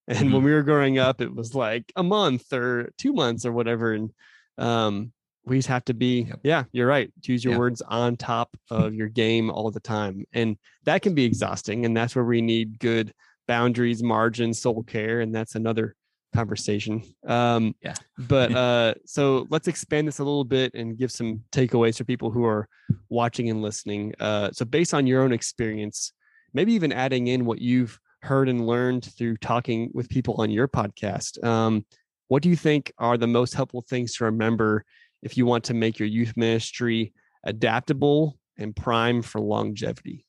And 0.09 0.31
Mhm. 0.31 0.33
when 0.33 0.42
we 0.42 0.52
were 0.52 0.62
growing 0.64 0.98
up, 0.98 1.20
it 1.20 1.35
was 1.35 1.55
like 1.55 1.92
a 1.96 2.02
month 2.02 2.52
or 2.52 2.90
two 2.98 3.12
months 3.12 3.46
or 3.46 3.52
whatever. 3.52 3.92
And 3.92 4.11
um, 4.59 5.12
we 5.44 5.59
just 5.59 5.68
have 5.68 5.85
to 5.87 5.94
be, 5.94 6.22
Yep. 6.22 6.40
yeah, 6.44 6.64
you're 6.72 6.87
right. 6.87 7.11
Choose 7.22 7.44
your 7.44 7.55
Yeah. 7.55 7.59
words 7.59 7.83
on 7.83 8.16
top 8.16 8.57
of 8.70 8.94
your 8.94 9.09
game 9.09 9.50
all 9.50 9.70
the 9.70 9.81
time. 9.81 10.24
And 10.33 10.57
that 10.85 11.02
can 11.02 11.14
be 11.14 11.24
exhausting. 11.24 11.85
And 11.85 11.96
that's 11.96 12.14
where 12.14 12.24
we 12.24 12.40
need 12.40 12.78
good 12.78 13.12
boundaries, 13.48 14.02
margins, 14.02 14.61
soul 14.61 14.85
care. 14.85 15.20
And 15.20 15.35
that's 15.35 15.55
another 15.57 15.96
conversation. 16.33 17.02
Um, 17.26 17.74
Yeah. 17.83 17.94
but 18.18 18.52
uh, 18.57 18.94
so 19.05 19.46
let's 19.50 19.68
expand 19.68 20.07
this 20.09 20.20
a 20.20 20.24
little 20.24 20.44
bit 20.44 20.72
and 20.74 20.96
give 20.96 21.11
some 21.11 21.42
takeaways 21.52 21.98
for 21.98 22.05
people 22.05 22.31
who 22.31 22.44
are 22.44 22.68
watching 23.09 23.50
and 23.50 23.62
listening. 23.62 24.14
Uh, 24.20 24.50
so, 24.52 24.64
based 24.64 24.94
on 24.94 25.07
your 25.07 25.22
own 25.22 25.33
experience, 25.33 26.12
maybe 26.55 26.72
even 26.72 26.92
adding 26.92 27.26
in 27.26 27.44
what 27.44 27.61
you've 27.61 27.98
heard 28.22 28.48
and 28.48 28.66
learned 28.66 29.05
through 29.18 29.37
talking 29.38 29.90
with 29.92 30.09
people 30.09 30.35
on 30.38 30.50
your 30.50 30.68
podcast, 30.68 31.42
um, 31.44 31.85
what 32.28 32.42
do 32.42 32.48
you 32.48 32.57
think 32.57 32.92
are 32.96 33.18
the 33.18 33.26
most 33.26 33.52
helpful 33.55 33.83
things 33.83 34.14
to 34.14 34.24
remember 34.24 34.85
if 35.22 35.37
you 35.37 35.46
want 35.46 35.64
to 35.64 35.74
make 35.74 35.98
your 35.98 36.08
youth 36.08 36.35
ministry 36.37 37.12
adaptable 37.44 38.38
and 38.58 38.74
prime 38.74 39.22
for 39.22 39.40
longevity? 39.40 40.26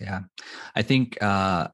Yeah, 0.00 0.20
I 0.74 0.82
think 0.82 1.22
uh, 1.22 1.68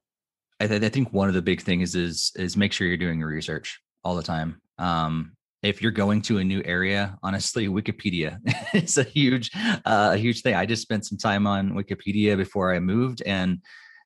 I, 0.59 0.67
th- 0.67 0.83
I 0.83 0.89
think 0.89 1.11
one 1.11 1.27
of 1.27 1.33
the 1.33 1.41
big 1.41 1.61
things 1.61 1.95
is 1.95 2.31
is 2.35 2.55
make 2.55 2.71
sure 2.71 2.87
you're 2.87 2.97
doing 2.97 3.19
your 3.19 3.27
research 3.27 3.79
all 4.03 4.15
the 4.15 4.23
time. 4.23 4.61
Um, 4.77 5.33
if 5.61 5.81
you're 5.81 5.91
going 5.91 6.21
to 6.23 6.39
a 6.39 6.43
new 6.43 6.61
area, 6.65 7.17
honestly, 7.23 7.67
Wikipedia 7.67 8.39
is 8.73 8.97
a 8.97 9.03
huge 9.03 9.51
uh, 9.55 10.11
a 10.13 10.17
huge 10.17 10.41
thing. 10.41 10.55
I 10.55 10.65
just 10.65 10.81
spent 10.81 11.05
some 11.05 11.17
time 11.17 11.47
on 11.47 11.71
Wikipedia 11.71 12.37
before 12.37 12.73
I 12.73 12.79
moved, 12.79 13.23
and 13.25 13.59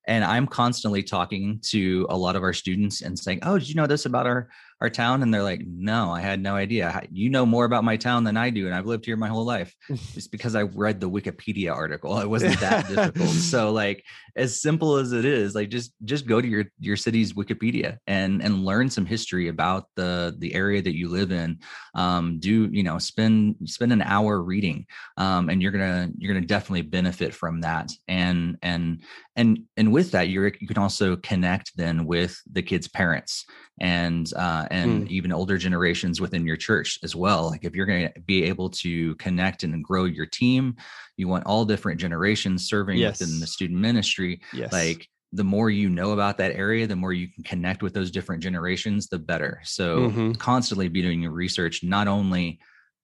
and 0.08 0.24
I'm 0.24 0.48
constantly 0.48 1.04
talking 1.04 1.60
to 1.66 2.08
a 2.10 2.18
lot 2.18 2.36
of 2.36 2.44
our 2.44 2.54
students 2.54 3.02
and 3.02 3.18
saying, 3.18 3.40
"Oh, 3.44 3.60
did 3.60 3.70
you 3.70 3.76
know 3.76 3.88
this 3.88 4.06
about 4.06 4.26
our 4.26 4.50
our 4.82 4.90
town?" 4.90 5.24
And 5.24 5.34
they're 5.34 5.44
like, 5.44 5.62
"No, 5.66 6.12
I 6.12 6.22
had 6.22 6.42
no 6.42 6.56
idea. 6.56 7.02
You 7.12 7.30
know 7.30 7.46
more 7.46 7.66
about 7.66 7.84
my 7.84 7.98
town 7.98 8.24
than 8.24 8.38
I 8.38 8.50
do, 8.50 8.66
and 8.66 8.76
I've 8.76 8.86
lived 8.86 9.06
here 9.06 9.18
my 9.18 9.28
whole 9.28 9.46
life." 9.46 9.76
It's 10.16 10.28
because 10.28 10.56
I 10.56 10.64
read 10.64 11.00
the 11.00 11.10
Wikipedia 11.10 11.74
article. 11.74 12.20
It 12.20 12.30
wasn't 12.36 12.60
that 12.60 12.88
difficult. 12.88 13.30
So, 13.30 13.72
like, 13.72 14.04
as 14.38 14.62
simple 14.62 14.98
as 14.98 15.12
it 15.12 15.26
is, 15.26 15.56
like 15.56 15.70
just 15.70 15.94
just 16.06 16.28
go 16.28 16.40
to 16.40 16.48
your 16.48 16.66
your 16.80 16.96
city's 16.96 17.34
Wikipedia 17.34 17.98
and 18.06 18.42
and 18.42 18.64
learn 18.64 18.90
some 18.90 19.06
history 19.06 19.48
about 19.48 19.88
the 19.96 20.36
the 20.38 20.54
area 20.54 20.82
that 20.82 20.96
you 20.96 21.10
live 21.10 21.32
in. 21.32 21.60
Um, 21.96 22.40
do 22.40 22.70
you 22.72 22.84
know 22.84 23.00
spend 23.00 23.56
spend 23.66 23.92
an 23.92 24.04
hour 24.04 24.42
reading, 24.42 24.86
um, 25.18 25.50
and 25.50 25.62
you're 25.62 25.72
gonna 25.72 26.10
you're 26.18 26.34
gonna 26.34 26.46
definitely 26.46 26.84
benefit 26.84 27.34
from 27.34 27.62
that. 27.62 27.92
And 28.08 28.58
and 28.62 29.02
and 29.36 29.64
and 29.76 29.92
with 29.92 30.12
that, 30.12 30.30
you're 30.30 30.52
you 30.60 30.68
can 30.68 30.78
also 30.78 31.16
connect 31.16 31.76
then 31.76 32.06
with 32.06 32.40
the 32.52 32.62
kids' 32.62 32.88
parents 32.88 33.46
and 33.80 34.32
uh, 34.36 34.67
and 34.72 35.10
even 35.12 35.32
older 35.32 35.58
generations 35.58 36.20
within 36.22 36.46
your 36.46 36.58
church 36.58 37.00
as 37.04 37.16
well. 37.16 37.50
Like 37.50 37.64
if 37.66 37.76
you're 37.76 37.86
going 37.86 38.12
to 38.14 38.20
be 38.22 38.44
able 38.44 38.70
to 38.72 39.16
connect 39.16 39.64
and 39.64 39.84
grow 39.84 40.06
your 40.06 40.26
team, 40.26 40.76
you 41.18 41.28
want 41.28 41.46
all 41.46 41.66
different 41.66 42.00
generations 42.00 42.68
serving 42.68 43.00
within 43.04 43.40
the 43.40 43.48
student 43.48 43.80
ministry. 43.80 44.42
Yes. 44.54 44.72
Like 44.74 45.08
the 45.34 45.44
more 45.44 45.70
you 45.70 45.90
know 45.90 46.12
about 46.12 46.38
that 46.38 46.54
area, 46.56 46.88
the 46.88 46.96
more 46.96 47.12
you 47.14 47.28
can 47.28 47.44
connect 47.44 47.84
with 47.84 47.94
those 47.94 48.12
different 48.12 48.42
generations, 48.42 49.08
the 49.08 49.20
better. 49.20 49.60
So 49.64 50.10
Mhm. 50.10 50.38
constantly 50.40 50.88
be 50.88 51.02
doing 51.02 51.22
your 51.22 51.32
research, 51.34 51.84
not 51.84 52.08
only 52.08 52.60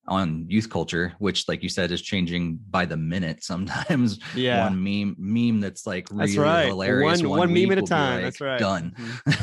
on 0.08 0.46
youth 0.50 0.70
culture, 0.70 1.14
which, 1.20 1.48
like 1.48 1.64
you 1.64 1.70
said, 1.70 1.90
is 1.92 2.02
changing 2.02 2.60
by 2.70 2.86
the 2.86 2.98
minute. 2.98 3.42
Sometimes 3.44 4.20
yeah. 4.36 4.66
one 4.66 4.82
meme 4.84 5.16
meme 5.18 5.60
that's 5.62 5.88
like 5.88 6.10
really 6.12 6.26
That's 6.28 6.38
right. 6.38 6.68
hilarious. 6.68 7.22
One- 7.22 7.40
one 7.40 7.54
meme 7.54 7.72
at 7.72 7.78
a 7.78 7.82
time. 7.84 8.16
like, 8.16 8.24
That's 8.26 8.42
right. 8.42 8.60
Done. 8.60 8.96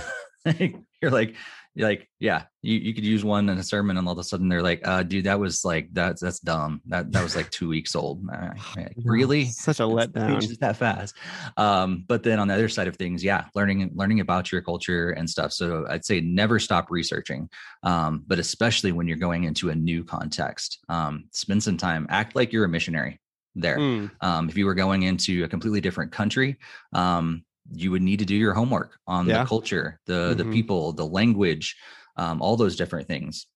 Mhm. 0.46 0.84
you're 1.02 1.10
like, 1.10 1.34
like, 1.76 2.08
yeah, 2.18 2.44
you, 2.62 2.76
you 2.78 2.92
could 2.94 3.04
use 3.04 3.24
one 3.24 3.48
in 3.48 3.56
a 3.58 3.62
sermon, 3.62 3.96
and 3.96 4.06
all 4.06 4.12
of 4.12 4.18
a 4.18 4.24
sudden 4.24 4.48
they're 4.48 4.62
like, 4.62 4.80
uh, 4.86 5.02
dude, 5.02 5.24
that 5.24 5.38
was 5.38 5.64
like 5.64 5.88
that's 5.92 6.20
that's 6.20 6.40
dumb. 6.40 6.80
That 6.86 7.12
that 7.12 7.22
was 7.22 7.36
like 7.36 7.50
two 7.50 7.68
weeks 7.68 7.94
old. 7.94 8.24
Like, 8.26 8.92
really? 9.04 9.46
Such 9.46 9.80
a 9.80 9.84
letdown. 9.84 10.28
changes 10.40 10.58
that 10.58 10.76
fast. 10.76 11.14
Um, 11.56 12.04
but 12.08 12.22
then 12.22 12.38
on 12.38 12.48
the 12.48 12.54
other 12.54 12.68
side 12.68 12.88
of 12.88 12.96
things, 12.96 13.22
yeah, 13.22 13.44
learning 13.54 13.90
learning 13.94 14.20
about 14.20 14.50
your 14.52 14.62
culture 14.62 15.10
and 15.10 15.28
stuff. 15.30 15.52
So 15.52 15.86
I'd 15.88 16.04
say 16.04 16.20
never 16.20 16.58
stop 16.58 16.90
researching, 16.90 17.48
um, 17.82 18.24
but 18.26 18.38
especially 18.38 18.92
when 18.92 19.06
you're 19.06 19.16
going 19.16 19.44
into 19.44 19.70
a 19.70 19.74
new 19.74 20.04
context, 20.04 20.80
um, 20.88 21.24
spend 21.32 21.62
some 21.62 21.76
time. 21.76 22.06
Act 22.10 22.34
like 22.34 22.52
you're 22.52 22.64
a 22.64 22.68
missionary 22.68 23.20
there. 23.54 23.78
Mm, 23.78 24.10
Um, 24.20 24.48
if 24.48 24.56
you 24.56 24.66
were 24.66 24.74
going 24.74 25.04
into 25.04 25.44
a 25.44 25.48
completely 25.48 25.80
different 25.80 26.12
country, 26.12 26.56
um, 26.92 27.44
you 27.72 27.90
would 27.90 28.02
need 28.02 28.18
to 28.20 28.24
do 28.24 28.34
your 28.36 28.54
homework 28.54 28.98
on 29.06 29.26
Yeah. 29.26 29.34
the 29.34 29.40
culture, 29.48 30.00
the 30.06 30.34
the 30.36 30.44
Mhm. 30.44 30.52
people, 30.52 30.92
the 30.92 31.06
language, 31.06 31.76
um, 32.16 32.42
all 32.42 32.56
those 32.56 32.76
different 32.76 33.08
things. 33.08 33.46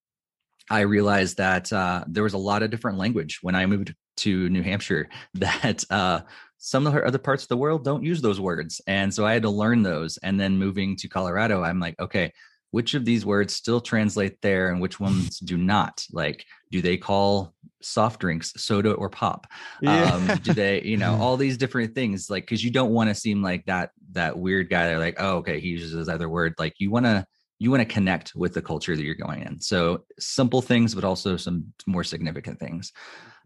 I 0.71 0.81
realized 0.81 1.37
that 1.39 1.73
uh, 1.73 2.05
there 2.09 2.23
was 2.23 2.33
a 2.35 2.39
lot 2.39 2.63
of 2.63 2.71
different 2.71 2.99
language 2.99 3.41
when 3.43 3.55
I 3.55 3.67
moved 3.67 3.95
to 4.19 4.49
New 4.49 4.63
Hampshire. 4.63 5.09
That 5.35 5.85
uh, 5.91 6.23
some 6.59 6.87
of 6.87 6.95
the 6.95 7.05
other 7.05 7.19
parts 7.19 7.43
of 7.43 7.49
the 7.49 7.57
world 7.57 7.85
don't 7.85 8.03
use 8.05 8.23
those 8.23 8.41
words, 8.41 8.81
and 8.87 9.13
so 9.13 9.27
I 9.27 9.35
had 9.35 9.43
to 9.43 9.51
learn 9.51 9.83
those. 9.83 10.17
And 10.19 10.41
then 10.41 10.57
moving 10.59 10.97
to 10.97 11.09
Colorado, 11.09 11.63
I'm 11.63 11.81
like, 11.81 11.99
okay, 12.01 12.33
which 12.75 12.95
of 12.95 13.05
these 13.05 13.25
words 13.25 13.55
still 13.55 13.81
translate 13.81 14.43
there, 14.43 14.71
and 14.71 14.81
which 14.81 14.99
ones 15.09 15.39
do 15.39 15.57
not? 15.57 16.05
Like, 16.11 16.45
do 16.73 16.83
they 16.83 16.97
call 16.97 17.55
soft 17.81 18.21
drinks 18.21 18.53
soda 18.57 18.93
or 18.93 19.09
pop? 19.09 19.47
um 19.87 20.27
do 20.43 20.55
they 20.55 20.81
you 20.83 20.97
know 20.97 21.15
all 21.21 21.37
these 21.37 21.59
different 21.59 21.95
things 21.95 22.31
like 22.31 22.43
because 22.45 22.65
you 22.65 22.71
don't 22.71 22.93
want 22.93 23.11
to 23.11 23.15
seem 23.15 23.43
like 23.43 23.63
that 23.67 23.91
that 24.13 24.39
weird 24.39 24.71
guy 24.71 24.87
they're 24.87 24.99
like 24.99 25.17
oh 25.19 25.37
okay 25.37 25.61
he 25.61 25.69
uses 25.69 25.93
this 25.93 26.09
other 26.09 26.29
word. 26.29 26.55
Like 26.59 26.75
you 26.79 26.91
want 26.91 27.07
to 27.07 27.25
you 27.61 27.71
want 27.71 27.83
to 27.83 27.95
connect 27.95 28.35
with 28.35 28.55
the 28.55 28.63
culture 28.63 28.97
that 28.97 29.05
you're 29.05 29.15
going 29.15 29.43
in. 29.43 29.61
So 29.61 30.05
simple 30.19 30.63
things 30.63 30.95
but 30.95 31.05
also 31.05 31.37
some 31.37 31.73
more 31.87 32.05
significant 32.05 32.59
things. 32.59 32.93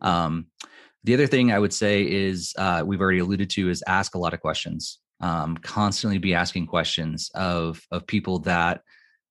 Um 0.00 0.46
the 1.04 1.14
other 1.14 1.28
thing 1.28 1.52
i 1.52 1.58
would 1.58 1.72
say 1.72 2.02
is 2.02 2.54
uh 2.56 2.82
we've 2.84 3.00
already 3.00 3.20
alluded 3.20 3.50
to 3.50 3.68
is 3.68 3.82
ask 3.86 4.14
a 4.14 4.18
lot 4.24 4.32
of 4.34 4.40
questions. 4.40 5.00
Um 5.20 5.56
constantly 5.58 6.18
be 6.18 6.32
asking 6.32 6.66
questions 6.66 7.30
of 7.34 7.82
of 7.90 8.06
people 8.06 8.38
that 8.40 8.80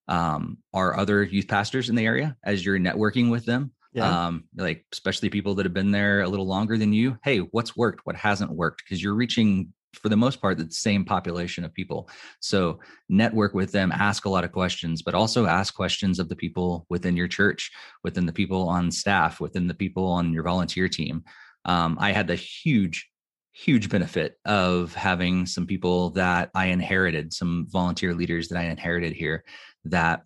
um 0.08 0.58
are 0.74 0.98
other 0.98 1.24
youth 1.24 1.48
pastors 1.48 1.89
in 1.89 1.96
the 1.96 2.06
area 2.06 2.36
as 2.43 2.65
you're 2.65 2.80
networking 2.80 3.30
with 3.30 3.46
them 3.46 3.72
yeah. 3.98 4.28
um 4.28 4.43
like 4.56 4.86
especially 4.93 5.30
people 5.30 5.56
that 5.56 5.65
have 5.65 5.74
been 5.74 5.91
there 5.91 6.22
a 6.22 6.28
little 6.28 6.48
longer 6.48 6.78
than 6.78 6.93
you 6.93 7.17
hey 7.24 7.39
what's 7.39 7.76
worked? 7.76 8.02
What 8.06 8.15
hasn't 8.15 8.52
worked? 8.52 8.84
Because 8.84 9.02
you're 9.02 9.15
reaching 9.15 9.74
for 9.93 10.10
the 10.10 10.17
most 10.17 10.41
part 10.41 10.58
the 10.58 10.70
same 10.70 11.04
population 11.04 11.63
of 11.63 11.74
people. 11.74 12.08
So 12.39 12.80
network 13.10 13.56
with 13.56 13.72
them 13.72 13.91
ask 13.91 14.26
a 14.26 14.30
lot 14.30 14.43
of 14.43 14.52
questions 14.52 15.02
but 15.02 15.15
also 15.15 15.46
ask 15.46 15.74
questions 15.74 16.20
of 16.20 16.30
the 16.30 16.36
people 16.36 16.86
within 16.89 17.17
your 17.17 17.28
church 17.28 17.72
within 18.04 18.26
the 18.26 18.34
people 18.34 18.70
on 18.70 18.91
staff 18.91 19.39
within 19.39 19.67
the 19.67 19.74
people 19.74 20.06
on 20.06 20.34
your 20.34 20.43
volunteer 20.43 20.88
team. 20.88 21.24
Um, 21.65 21.98
i 22.00 22.12
had 22.12 22.28
the 22.28 22.36
huge 22.36 23.10
huge 23.52 23.89
benefit 23.89 24.38
of 24.46 24.93
having 24.93 25.48
some 25.48 25.65
people 25.65 26.12
that 26.12 26.52
i 26.54 26.67
inherited 26.67 27.34
some 27.34 27.65
volunteer 27.70 28.13
leaders 28.13 28.48
that 28.48 28.60
i 28.60 28.65
inherited 28.65 29.13
here 29.13 29.43
that 29.91 30.23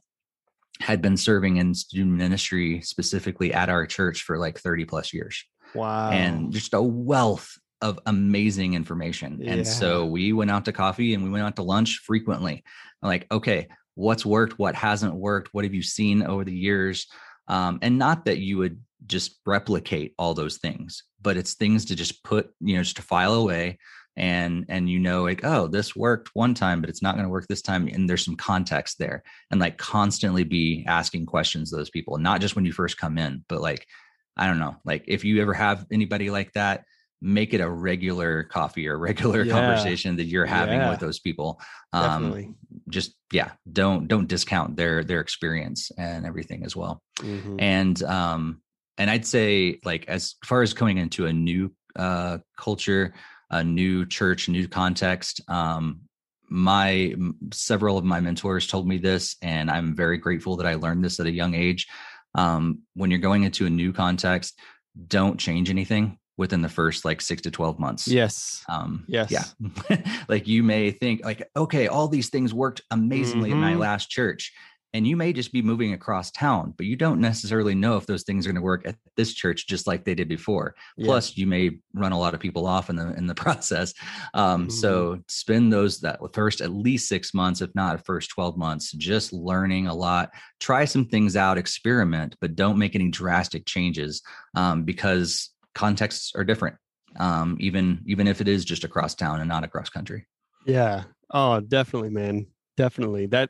had 0.80 1.02
been 1.02 1.18
serving 1.18 1.58
in 1.58 1.74
student 1.74 2.16
ministry 2.16 2.82
specifically 2.82 3.54
at 3.54 3.70
our 3.70 3.86
church 3.86 4.24
for 4.24 4.38
like 4.38 4.60
30 4.60 4.86
plus 4.86 5.14
years 5.14 5.44
wow. 5.76 6.10
and 6.10 6.52
just 6.52 6.74
a 6.74 6.82
wealth 6.82 7.58
of 7.82 8.00
amazing 8.06 8.74
information. 8.74 9.42
And 9.44 9.68
so 9.68 10.06
we 10.06 10.34
went 10.34 10.52
out 10.52 10.66
to 10.66 10.72
coffee 10.72 11.14
and 11.14 11.24
we 11.24 11.30
went 11.30 11.44
out 11.44 11.56
to 11.56 11.64
lunch 11.64 12.02
frequently. 12.06 12.64
Like, 13.02 13.26
okay, 13.32 13.70
what's 13.96 14.26
worked, 14.26 14.60
what 14.60 14.76
hasn't 14.76 15.16
worked, 15.16 15.54
what 15.54 15.64
have 15.64 15.74
you 15.74 15.82
seen 15.82 16.22
over 16.22 16.44
the 16.44 16.54
years? 16.54 17.08
Um, 17.48 17.80
and 17.82 17.98
not 17.98 18.26
that 18.26 18.38
you 18.38 18.58
would 18.60 18.80
just 19.08 19.40
replicate 19.48 20.14
all 20.20 20.36
those 20.36 20.58
things, 20.58 21.04
but 21.22 21.38
it's 21.38 21.56
things 21.56 21.86
to 21.86 21.96
just 21.96 22.24
put, 22.24 22.52
you 22.60 22.76
know, 22.76 22.84
just 22.84 22.98
to 22.98 23.02
file 23.02 23.34
away 23.34 23.80
and 24.18 24.66
and 24.68 24.90
you 24.90 25.00
know 25.00 25.24
like 25.24 25.44
oh 25.44 25.68
this 25.68 25.96
worked 25.96 26.30
one 26.34 26.54
time 26.54 26.82
but 26.82 26.90
it's 26.90 27.02
not 27.02 27.16
going 27.16 27.26
to 27.26 27.30
work 27.32 27.48
this 27.48 27.62
time 27.62 27.88
and 27.88 28.10
there's 28.10 28.26
some 28.26 28.36
context 28.36 28.98
there 29.00 29.24
and 29.52 29.62
like 29.62 29.78
constantly 29.78 30.44
be 30.44 30.84
asking 30.88 31.26
questions 31.26 31.70
to 31.70 31.78
those 31.78 31.90
people 31.90 32.18
not 32.18 32.42
just 32.42 32.56
when 32.56 32.66
you 32.66 32.74
first 32.74 32.98
come 32.98 33.18
in 33.18 33.44
but 33.48 33.62
like 33.62 33.88
i 34.36 34.46
don't 34.48 34.60
know 34.60 34.76
like 34.84 35.06
if 35.08 35.24
you 35.24 35.42
ever 35.42 35.54
have 35.54 35.86
anybody 35.92 36.30
like 36.30 36.52
that 36.54 36.84
make 37.22 37.54
it 37.54 37.62
a 37.62 37.70
regular 37.70 38.44
coffee 38.44 38.88
or 38.88 38.98
regular 39.10 39.46
Yeah. 39.46 39.54
conversation 39.54 40.18
that 40.18 40.26
you're 40.26 40.46
having 40.46 40.82
Yeah. 40.82 40.90
with 40.90 41.00
those 41.00 41.20
people 41.20 41.62
um 41.94 42.04
Definitely. 42.24 42.56
just 42.90 43.16
yeah 43.32 43.52
don't 43.72 44.08
don't 44.10 44.28
discount 44.28 44.76
their 44.76 45.04
their 45.06 45.22
experience 45.22 45.90
and 45.98 46.26
everything 46.26 46.66
as 46.66 46.76
well 46.76 47.02
Mhm. 47.20 47.56
and 47.60 48.04
um 48.04 48.62
and 48.98 49.10
i'd 49.10 49.26
say 49.26 49.80
like 49.86 50.06
as 50.10 50.36
far 50.46 50.62
as 50.64 50.74
coming 50.74 50.98
into 50.98 51.28
a 51.28 51.34
new 51.34 51.72
uh 51.96 52.40
culture 52.58 53.14
a 53.52 53.64
new 53.64 54.06
church 54.06 54.50
new 54.50 54.68
context 54.68 55.42
um 55.50 56.02
my 56.50 57.14
several 57.54 57.98
of 57.98 58.04
my 58.04 58.20
mentors 58.20 58.68
told 58.68 58.88
me 58.88 58.98
this 58.98 59.36
and 59.42 59.70
i'm 59.70 59.96
very 59.96 60.18
grateful 60.18 60.58
that 60.58 60.68
i 60.68 60.76
learned 60.76 61.04
this 61.04 61.20
at 61.20 61.26
a 61.26 61.32
young 61.32 61.54
age 61.54 61.88
um 62.36 62.80
when 62.96 63.12
you're 63.12 63.20
going 63.20 63.44
into 63.44 63.66
a 63.66 63.70
new 63.70 63.94
context 63.94 64.60
don't 65.08 65.40
change 65.40 65.70
anything 65.70 66.18
within 66.38 66.62
the 66.62 66.70
first 66.70 67.06
like 67.06 67.22
six 67.22 67.44
to 67.44 67.52
12 67.52 67.80
months. 67.80 68.08
Yes. 68.08 68.64
Um, 68.68 69.06
yes. 69.08 69.32
Yeah. 69.32 69.98
like 70.28 70.48
you 70.48 70.64
may 70.64 70.90
think 70.90 71.24
like, 71.24 71.48
okay, 71.56 71.88
all 71.88 72.08
these 72.08 72.30
things 72.30 72.54
worked 72.54 72.82
amazingly 72.90 73.50
mm-hmm. 73.50 73.58
in 73.58 73.62
my 73.64 73.72
mm-hmm. 73.72 73.82
last 73.82 74.10
church 74.10 74.52
and 74.94 75.08
you 75.08 75.16
may 75.16 75.32
just 75.32 75.52
be 75.54 75.62
moving 75.62 75.94
across 75.94 76.32
town 76.32 76.74
but 76.78 76.86
you 76.86 76.96
don't 76.96 77.20
necessarily 77.20 77.76
know 77.76 77.98
if 77.98 78.06
those 78.06 78.24
things 78.24 78.46
are 78.46 78.50
going 78.50 78.56
to 78.56 78.62
work 78.62 78.86
at 78.86 78.96
this 79.16 79.34
church 79.34 79.68
just 79.68 79.88
like 79.88 80.04
they 80.04 80.16
did 80.16 80.28
before. 80.28 80.76
Yeah. 80.98 81.06
plus 81.06 81.38
you 81.38 81.48
may 81.48 81.80
run 81.94 82.12
a 82.12 82.20
lot 82.20 82.34
of 82.34 82.40
people 82.40 82.66
off 82.66 82.90
in 82.90 82.96
the 82.96 83.14
in 83.16 83.28
the 83.28 83.36
process. 83.42 83.94
Um, 84.34 84.64
mm-hmm. 84.64 84.70
so 84.70 85.20
spend 85.28 85.72
those 85.72 86.00
that 86.02 86.20
first 86.34 86.62
at 86.62 86.72
least 86.72 87.08
six 87.08 87.34
months 87.34 87.62
if 87.62 87.74
not 87.76 88.06
first 88.06 88.30
12 88.32 88.58
months 88.58 88.92
just 88.94 89.34
learning 89.34 89.88
a 89.88 89.94
lot. 89.94 90.32
Try 90.60 90.86
some 90.86 91.06
things 91.06 91.36
out 91.36 91.58
experiment 91.58 92.36
but 92.42 92.56
don't 92.56 92.78
make 92.78 92.96
any 92.96 93.10
drastic 93.10 93.66
changes 93.66 94.22
um, 94.56 94.84
because 94.84 95.50
contexts 95.74 96.34
are 96.36 96.44
different 96.44 96.76
um, 97.20 97.58
even 97.60 98.02
even 98.06 98.28
if 98.28 98.42
it 98.42 98.48
is 98.48 98.66
just 98.66 98.84
across 98.84 99.16
town 99.16 99.40
and 99.40 99.50
not 99.50 99.64
across 99.64 99.90
country. 99.90 100.26
Yeah. 100.66 101.04
Oh 101.30 101.60
definitely 101.60 102.10
man. 102.10 102.48
Definitely. 102.78 103.28
That 103.28 103.50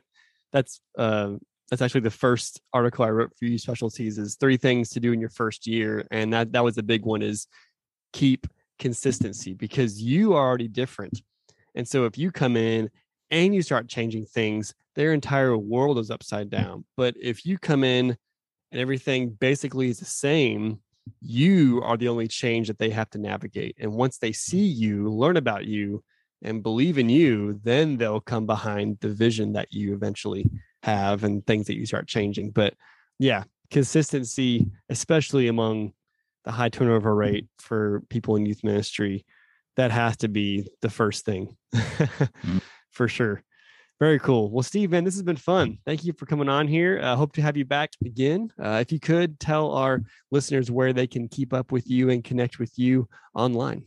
that's 0.52 0.80
uh, 0.96 1.32
that's 1.70 1.82
actually 1.82 2.02
the 2.02 2.10
first 2.10 2.60
article 2.72 3.04
I 3.04 3.10
wrote 3.10 3.32
for 3.38 3.46
Youth 3.46 3.62
Specialties 3.62 4.18
is 4.18 4.36
three 4.36 4.56
things 4.56 4.90
to 4.90 5.00
do 5.00 5.12
in 5.12 5.20
your 5.20 5.30
first 5.30 5.66
year, 5.66 6.06
and 6.10 6.32
that 6.32 6.52
that 6.52 6.64
was 6.64 6.78
a 6.78 6.82
big 6.82 7.04
one 7.04 7.22
is 7.22 7.46
keep 8.12 8.46
consistency 8.78 9.54
because 9.54 10.00
you 10.00 10.34
are 10.34 10.46
already 10.46 10.68
different, 10.68 11.22
and 11.74 11.86
so 11.86 12.04
if 12.04 12.18
you 12.18 12.30
come 12.30 12.56
in 12.56 12.90
and 13.30 13.54
you 13.54 13.62
start 13.62 13.88
changing 13.88 14.26
things, 14.26 14.74
their 14.94 15.14
entire 15.14 15.56
world 15.56 15.98
is 15.98 16.10
upside 16.10 16.50
down. 16.50 16.84
But 16.96 17.14
if 17.20 17.46
you 17.46 17.58
come 17.58 17.82
in 17.82 18.16
and 18.70 18.80
everything 18.80 19.30
basically 19.30 19.88
is 19.88 19.98
the 19.98 20.04
same, 20.04 20.80
you 21.20 21.80
are 21.82 21.96
the 21.96 22.08
only 22.08 22.28
change 22.28 22.68
that 22.68 22.78
they 22.78 22.90
have 22.90 23.08
to 23.10 23.18
navigate. 23.18 23.76
And 23.80 23.92
once 23.92 24.18
they 24.18 24.32
see 24.32 24.64
you, 24.64 25.10
learn 25.10 25.36
about 25.36 25.64
you, 25.64 26.04
and 26.42 26.62
believe 26.62 26.98
in 26.98 27.08
you, 27.08 27.60
then 27.62 27.96
they'll 27.96 28.20
come 28.20 28.46
behind 28.46 28.98
the 29.00 29.08
vision 29.08 29.52
that 29.52 29.72
you 29.72 29.94
eventually 29.94 30.50
have 30.82 31.24
and 31.24 31.46
things 31.46 31.66
that 31.66 31.76
you 31.76 31.86
start 31.86 32.08
changing. 32.08 32.50
But 32.50 32.74
yeah, 33.18 33.44
consistency, 33.70 34.66
especially 34.88 35.48
among 35.48 35.92
the 36.44 36.52
high 36.52 36.68
turnover 36.68 37.14
rate 37.14 37.46
for 37.58 38.02
people 38.08 38.36
in 38.36 38.46
youth 38.46 38.64
ministry, 38.64 39.24
that 39.76 39.90
has 39.90 40.16
to 40.18 40.28
be 40.28 40.68
the 40.82 40.90
first 40.90 41.24
thing 41.24 41.56
mm-hmm. 41.74 42.58
for 42.90 43.08
sure. 43.08 43.42
Very 44.00 44.18
cool. 44.18 44.50
Well, 44.50 44.64
Steve, 44.64 44.90
man, 44.90 45.04
this 45.04 45.14
has 45.14 45.22
been 45.22 45.36
fun. 45.36 45.78
Thank 45.86 46.04
you 46.04 46.12
for 46.12 46.26
coming 46.26 46.48
on 46.48 46.66
here. 46.66 46.98
I 47.00 47.10
uh, 47.10 47.16
hope 47.16 47.32
to 47.34 47.42
have 47.42 47.56
you 47.56 47.64
back 47.64 47.90
again. 48.04 48.52
Uh, 48.60 48.78
if 48.80 48.90
you 48.90 48.98
could 48.98 49.38
tell 49.38 49.70
our 49.70 50.02
listeners 50.32 50.72
where 50.72 50.92
they 50.92 51.06
can 51.06 51.28
keep 51.28 51.52
up 51.52 51.70
with 51.70 51.88
you 51.88 52.10
and 52.10 52.24
connect 52.24 52.58
with 52.58 52.76
you 52.76 53.08
online. 53.32 53.84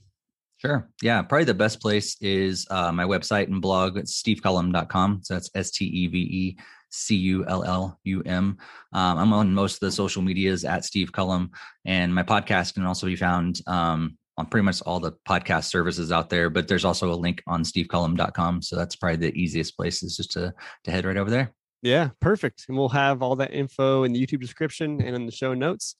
Sure. 0.65 0.89
Yeah. 1.01 1.21
Probably 1.21 1.45
the 1.45 1.53
best 1.53 1.81
place 1.81 2.17
is 2.21 2.67
uh, 2.69 2.91
my 2.91 3.03
website 3.03 3.47
and 3.47 3.61
blog. 3.61 3.97
It's 3.97 4.21
stevecullum.com. 4.21 5.21
So 5.23 5.33
that's 5.33 5.49
S 5.55 5.71
T 5.71 5.85
E 5.85 6.07
V 6.07 6.17
E 6.17 6.57
C 6.89 7.15
U 7.15 7.45
L 7.47 7.63
L 7.63 7.99
U 8.03 8.21
M. 8.23 8.57
Um, 8.93 9.17
I'm 9.17 9.33
on 9.33 9.53
most 9.53 9.75
of 9.75 9.79
the 9.81 9.91
social 9.91 10.21
medias 10.21 10.65
at 10.65 10.85
Steve 10.85 11.11
Cullum, 11.11 11.51
and 11.85 12.13
my 12.13 12.23
podcast 12.23 12.73
can 12.73 12.85
also 12.85 13.07
be 13.07 13.15
found 13.15 13.61
um, 13.67 14.17
on 14.37 14.45
pretty 14.47 14.63
much 14.63 14.81
all 14.81 14.99
the 14.99 15.13
podcast 15.27 15.65
services 15.65 16.11
out 16.11 16.29
there. 16.29 16.49
But 16.49 16.67
there's 16.67 16.85
also 16.85 17.11
a 17.11 17.15
link 17.15 17.43
on 17.47 17.63
stevecullum.com. 17.63 18.61
So 18.61 18.75
that's 18.75 18.95
probably 18.95 19.17
the 19.17 19.35
easiest 19.35 19.75
place 19.75 20.03
is 20.03 20.17
just 20.17 20.31
to 20.33 20.53
to 20.85 20.91
head 20.91 21.05
right 21.05 21.17
over 21.17 21.29
there. 21.29 21.53
Yeah, 21.81 22.09
perfect. 22.19 22.65
And 22.67 22.77
we'll 22.77 22.89
have 22.89 23.21
all 23.21 23.35
that 23.35 23.53
info 23.53 24.03
in 24.03 24.13
the 24.13 24.25
YouTube 24.25 24.41
description 24.41 25.01
and 25.01 25.15
in 25.15 25.25
the 25.25 25.31
show 25.31 25.53
notes. 25.53 25.95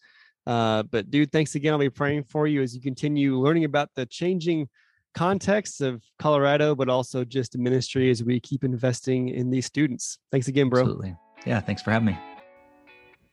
Uh, 0.46 0.84
but 0.84 1.10
dude, 1.10 1.32
thanks 1.32 1.56
again. 1.56 1.74
I'll 1.74 1.80
be 1.80 1.90
praying 1.90 2.24
for 2.26 2.48
you 2.48 2.62
as 2.62 2.76
you 2.76 2.82
continue 2.82 3.40
learning 3.40 3.66
about 3.66 3.90
the 3.96 4.06
changing 4.06 4.70
context 5.16 5.82
of 5.82 6.04
Colorado, 6.20 6.76
but 6.76 6.90
also 6.90 7.24
just 7.24 7.58
ministry 7.58 8.12
as 8.12 8.24
we 8.24 8.40
keep 8.40 8.64
investing 8.64 9.30
in 9.30 9.50
these 9.50 9.66
students. 9.66 10.20
Thanks 10.32 10.48
again, 10.48 10.70
bro. 10.70 10.82
Absolutely. 10.82 11.16
Yeah, 11.46 11.62
thanks 11.62 11.82
for 11.82 11.92
having 11.92 12.08
me. 12.08 12.18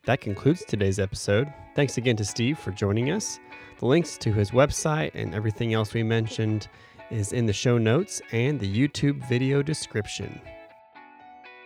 That 0.05 0.20
concludes 0.20 0.64
today's 0.64 0.98
episode. 0.98 1.53
Thanks 1.77 1.96
again 1.96 2.16
to 2.16 2.25
Steve 2.25 2.59
for 2.59 2.70
joining 2.72 3.11
us. 3.11 3.38
The 3.79 3.87
links 3.87 4.16
to 4.18 4.33
his 4.33 4.51
website 4.51 5.12
and 5.14 5.35
everything 5.35 5.75
else 5.75 5.94
we 5.94 6.03
mentioned 6.03 6.68
is 7.11 7.33
in 7.33 7.46
the 7.46 7.53
show 7.53 7.79
notes 7.79 8.22
and 8.33 8.59
the 8.59 8.72
YouTube 8.72 9.27
video 9.29 9.62
description. 9.62 10.40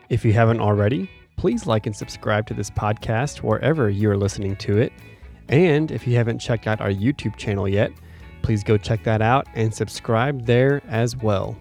If 0.08 0.24
you 0.24 0.32
haven't 0.32 0.60
already, 0.60 1.10
please 1.36 1.66
like 1.66 1.86
and 1.86 1.96
subscribe 1.96 2.46
to 2.46 2.54
this 2.54 2.70
podcast 2.70 3.38
wherever 3.38 3.88
you 3.88 4.10
are 4.10 4.16
listening 4.16 4.56
to 4.56 4.78
it 4.78 4.92
and 5.48 5.90
if 5.90 6.06
you 6.06 6.16
haven't 6.16 6.38
checked 6.38 6.66
out 6.66 6.80
our 6.80 6.90
YouTube 6.90 7.36
channel 7.36 7.68
yet, 7.68 7.92
please 8.42 8.62
go 8.62 8.76
check 8.76 9.02
that 9.04 9.22
out 9.22 9.46
and 9.54 9.74
subscribe 9.74 10.46
there 10.46 10.82
as 10.88 11.16
well. 11.16 11.56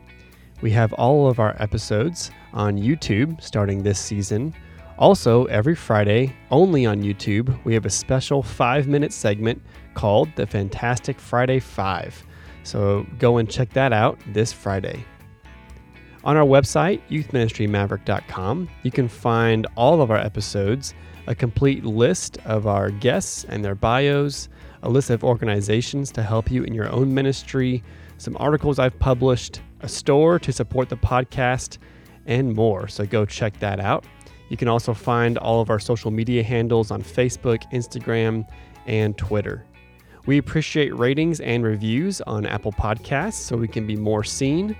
We 0.62 0.72
have 0.72 0.94
all 0.94 1.28
of 1.28 1.40
our 1.40 1.56
episodes 1.60 2.32
on 2.54 2.78
YouTube 2.78 3.42
starting 3.42 3.84
this 3.84 4.00
season. 4.00 4.54
Also, 4.98 5.46
every 5.46 5.76
Friday, 5.76 6.36
only 6.52 6.86
on 6.86 7.02
YouTube, 7.02 7.58
we 7.66 7.74
have 7.74 7.86
a 7.86 7.90
special 7.90 8.42
five 8.42 8.88
minute 8.88 9.12
segment 9.12 9.62
called 9.94 10.30
the 10.36 10.48
Fantastic 10.48 11.20
Friday 11.20 11.60
Five. 11.60 12.24
So 12.64 13.06
go 13.20 13.38
and 13.38 13.50
check 13.50 13.72
that 13.74 13.94
out 13.94 14.20
this 14.28 14.54
Friday. 14.54 15.06
On 16.26 16.36
our 16.36 16.44
website, 16.44 17.02
youthministrymaverick.com, 17.08 18.68
you 18.82 18.90
can 18.90 19.08
find 19.08 19.68
all 19.76 20.02
of 20.02 20.10
our 20.10 20.18
episodes 20.18 20.96
a 21.28 21.36
complete 21.36 21.86
list 21.86 22.40
of 22.46 22.66
our 22.66 22.90
guests 22.90 23.46
and 23.46 23.64
their 23.64 23.76
bios, 23.76 24.50
a 24.82 24.90
list 24.90 25.12
of 25.12 25.24
organizations 25.24 26.12
to 26.12 26.24
help 26.24 26.50
you 26.50 26.64
in 26.64 26.74
your 26.74 26.90
own 26.90 27.14
ministry, 27.14 27.84
some 28.18 28.36
articles 28.40 28.80
I've 28.80 28.98
published, 28.98 29.62
a 29.82 29.88
store 29.88 30.40
to 30.40 30.52
support 30.52 30.90
the 30.90 30.98
podcast, 30.98 31.78
and 32.26 32.56
more. 32.56 32.88
So 32.88 33.06
go 33.06 33.26
check 33.26 33.60
that 33.60 33.80
out. 33.80 34.04
You 34.50 34.58
can 34.58 34.68
also 34.68 34.96
find 34.96 35.38
all 35.38 35.62
of 35.62 35.70
our 35.70 35.80
social 35.80 36.10
media 36.10 36.42
handles 36.42 36.90
on 36.90 37.04
Facebook, 37.04 37.72
Instagram, 37.72 38.48
and 38.88 39.16
Twitter. 39.16 39.64
We 40.26 40.40
appreciate 40.40 40.98
ratings 40.98 41.40
and 41.40 41.64
reviews 41.64 42.20
on 42.22 42.48
Apple 42.48 42.72
Podcasts 42.72 43.34
so 43.34 43.58
we 43.58 43.68
can 43.68 43.86
be 43.86 43.96
more 43.96 44.24
seen. 44.24 44.76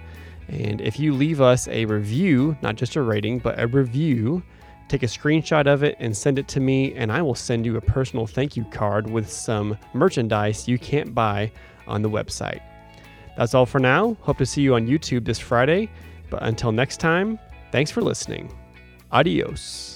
And 0.48 0.82
if 0.82 1.00
you 1.00 1.14
leave 1.14 1.42
us 1.42 1.68
a 1.68 1.86
review, 1.86 2.56
not 2.62 2.76
just 2.76 2.96
a 2.96 3.02
rating, 3.02 3.40
but 3.40 3.60
a 3.60 3.68
review, 3.68 4.44
Take 4.88 5.04
a 5.04 5.08
screenshot 5.08 5.66
of 5.66 5.84
it 5.84 5.96
and 6.00 6.16
send 6.16 6.38
it 6.38 6.48
to 6.50 6.60
me, 6.60 6.94
and 6.94 7.12
I 7.12 7.22
will 7.22 7.36
send 7.36 7.66
you 7.66 7.76
a 7.76 7.82
personal 7.82 8.28
thank 8.28 8.56
you 8.56 8.64
card 8.66 9.10
with 9.10 9.30
some 9.30 9.78
merchandise 9.94 10.68
you 10.68 10.78
can't 10.78 11.16
buy 11.16 11.52
on 11.88 12.04
the 12.04 12.10
website. 12.10 12.62
That's 13.36 13.54
all 13.54 13.66
for 13.66 13.80
now. 13.80 14.16
Hope 14.22 14.38
to 14.38 14.46
see 14.46 14.62
you 14.62 14.76
on 14.76 14.88
YouTube 14.88 15.26
this 15.26 15.40
Friday. 15.40 15.90
But 16.30 16.44
until 16.44 16.72
next 16.72 17.00
time, 17.00 17.40
thanks 17.72 17.92
for 17.92 18.02
listening. 18.02 18.56
Adios. 19.12 19.95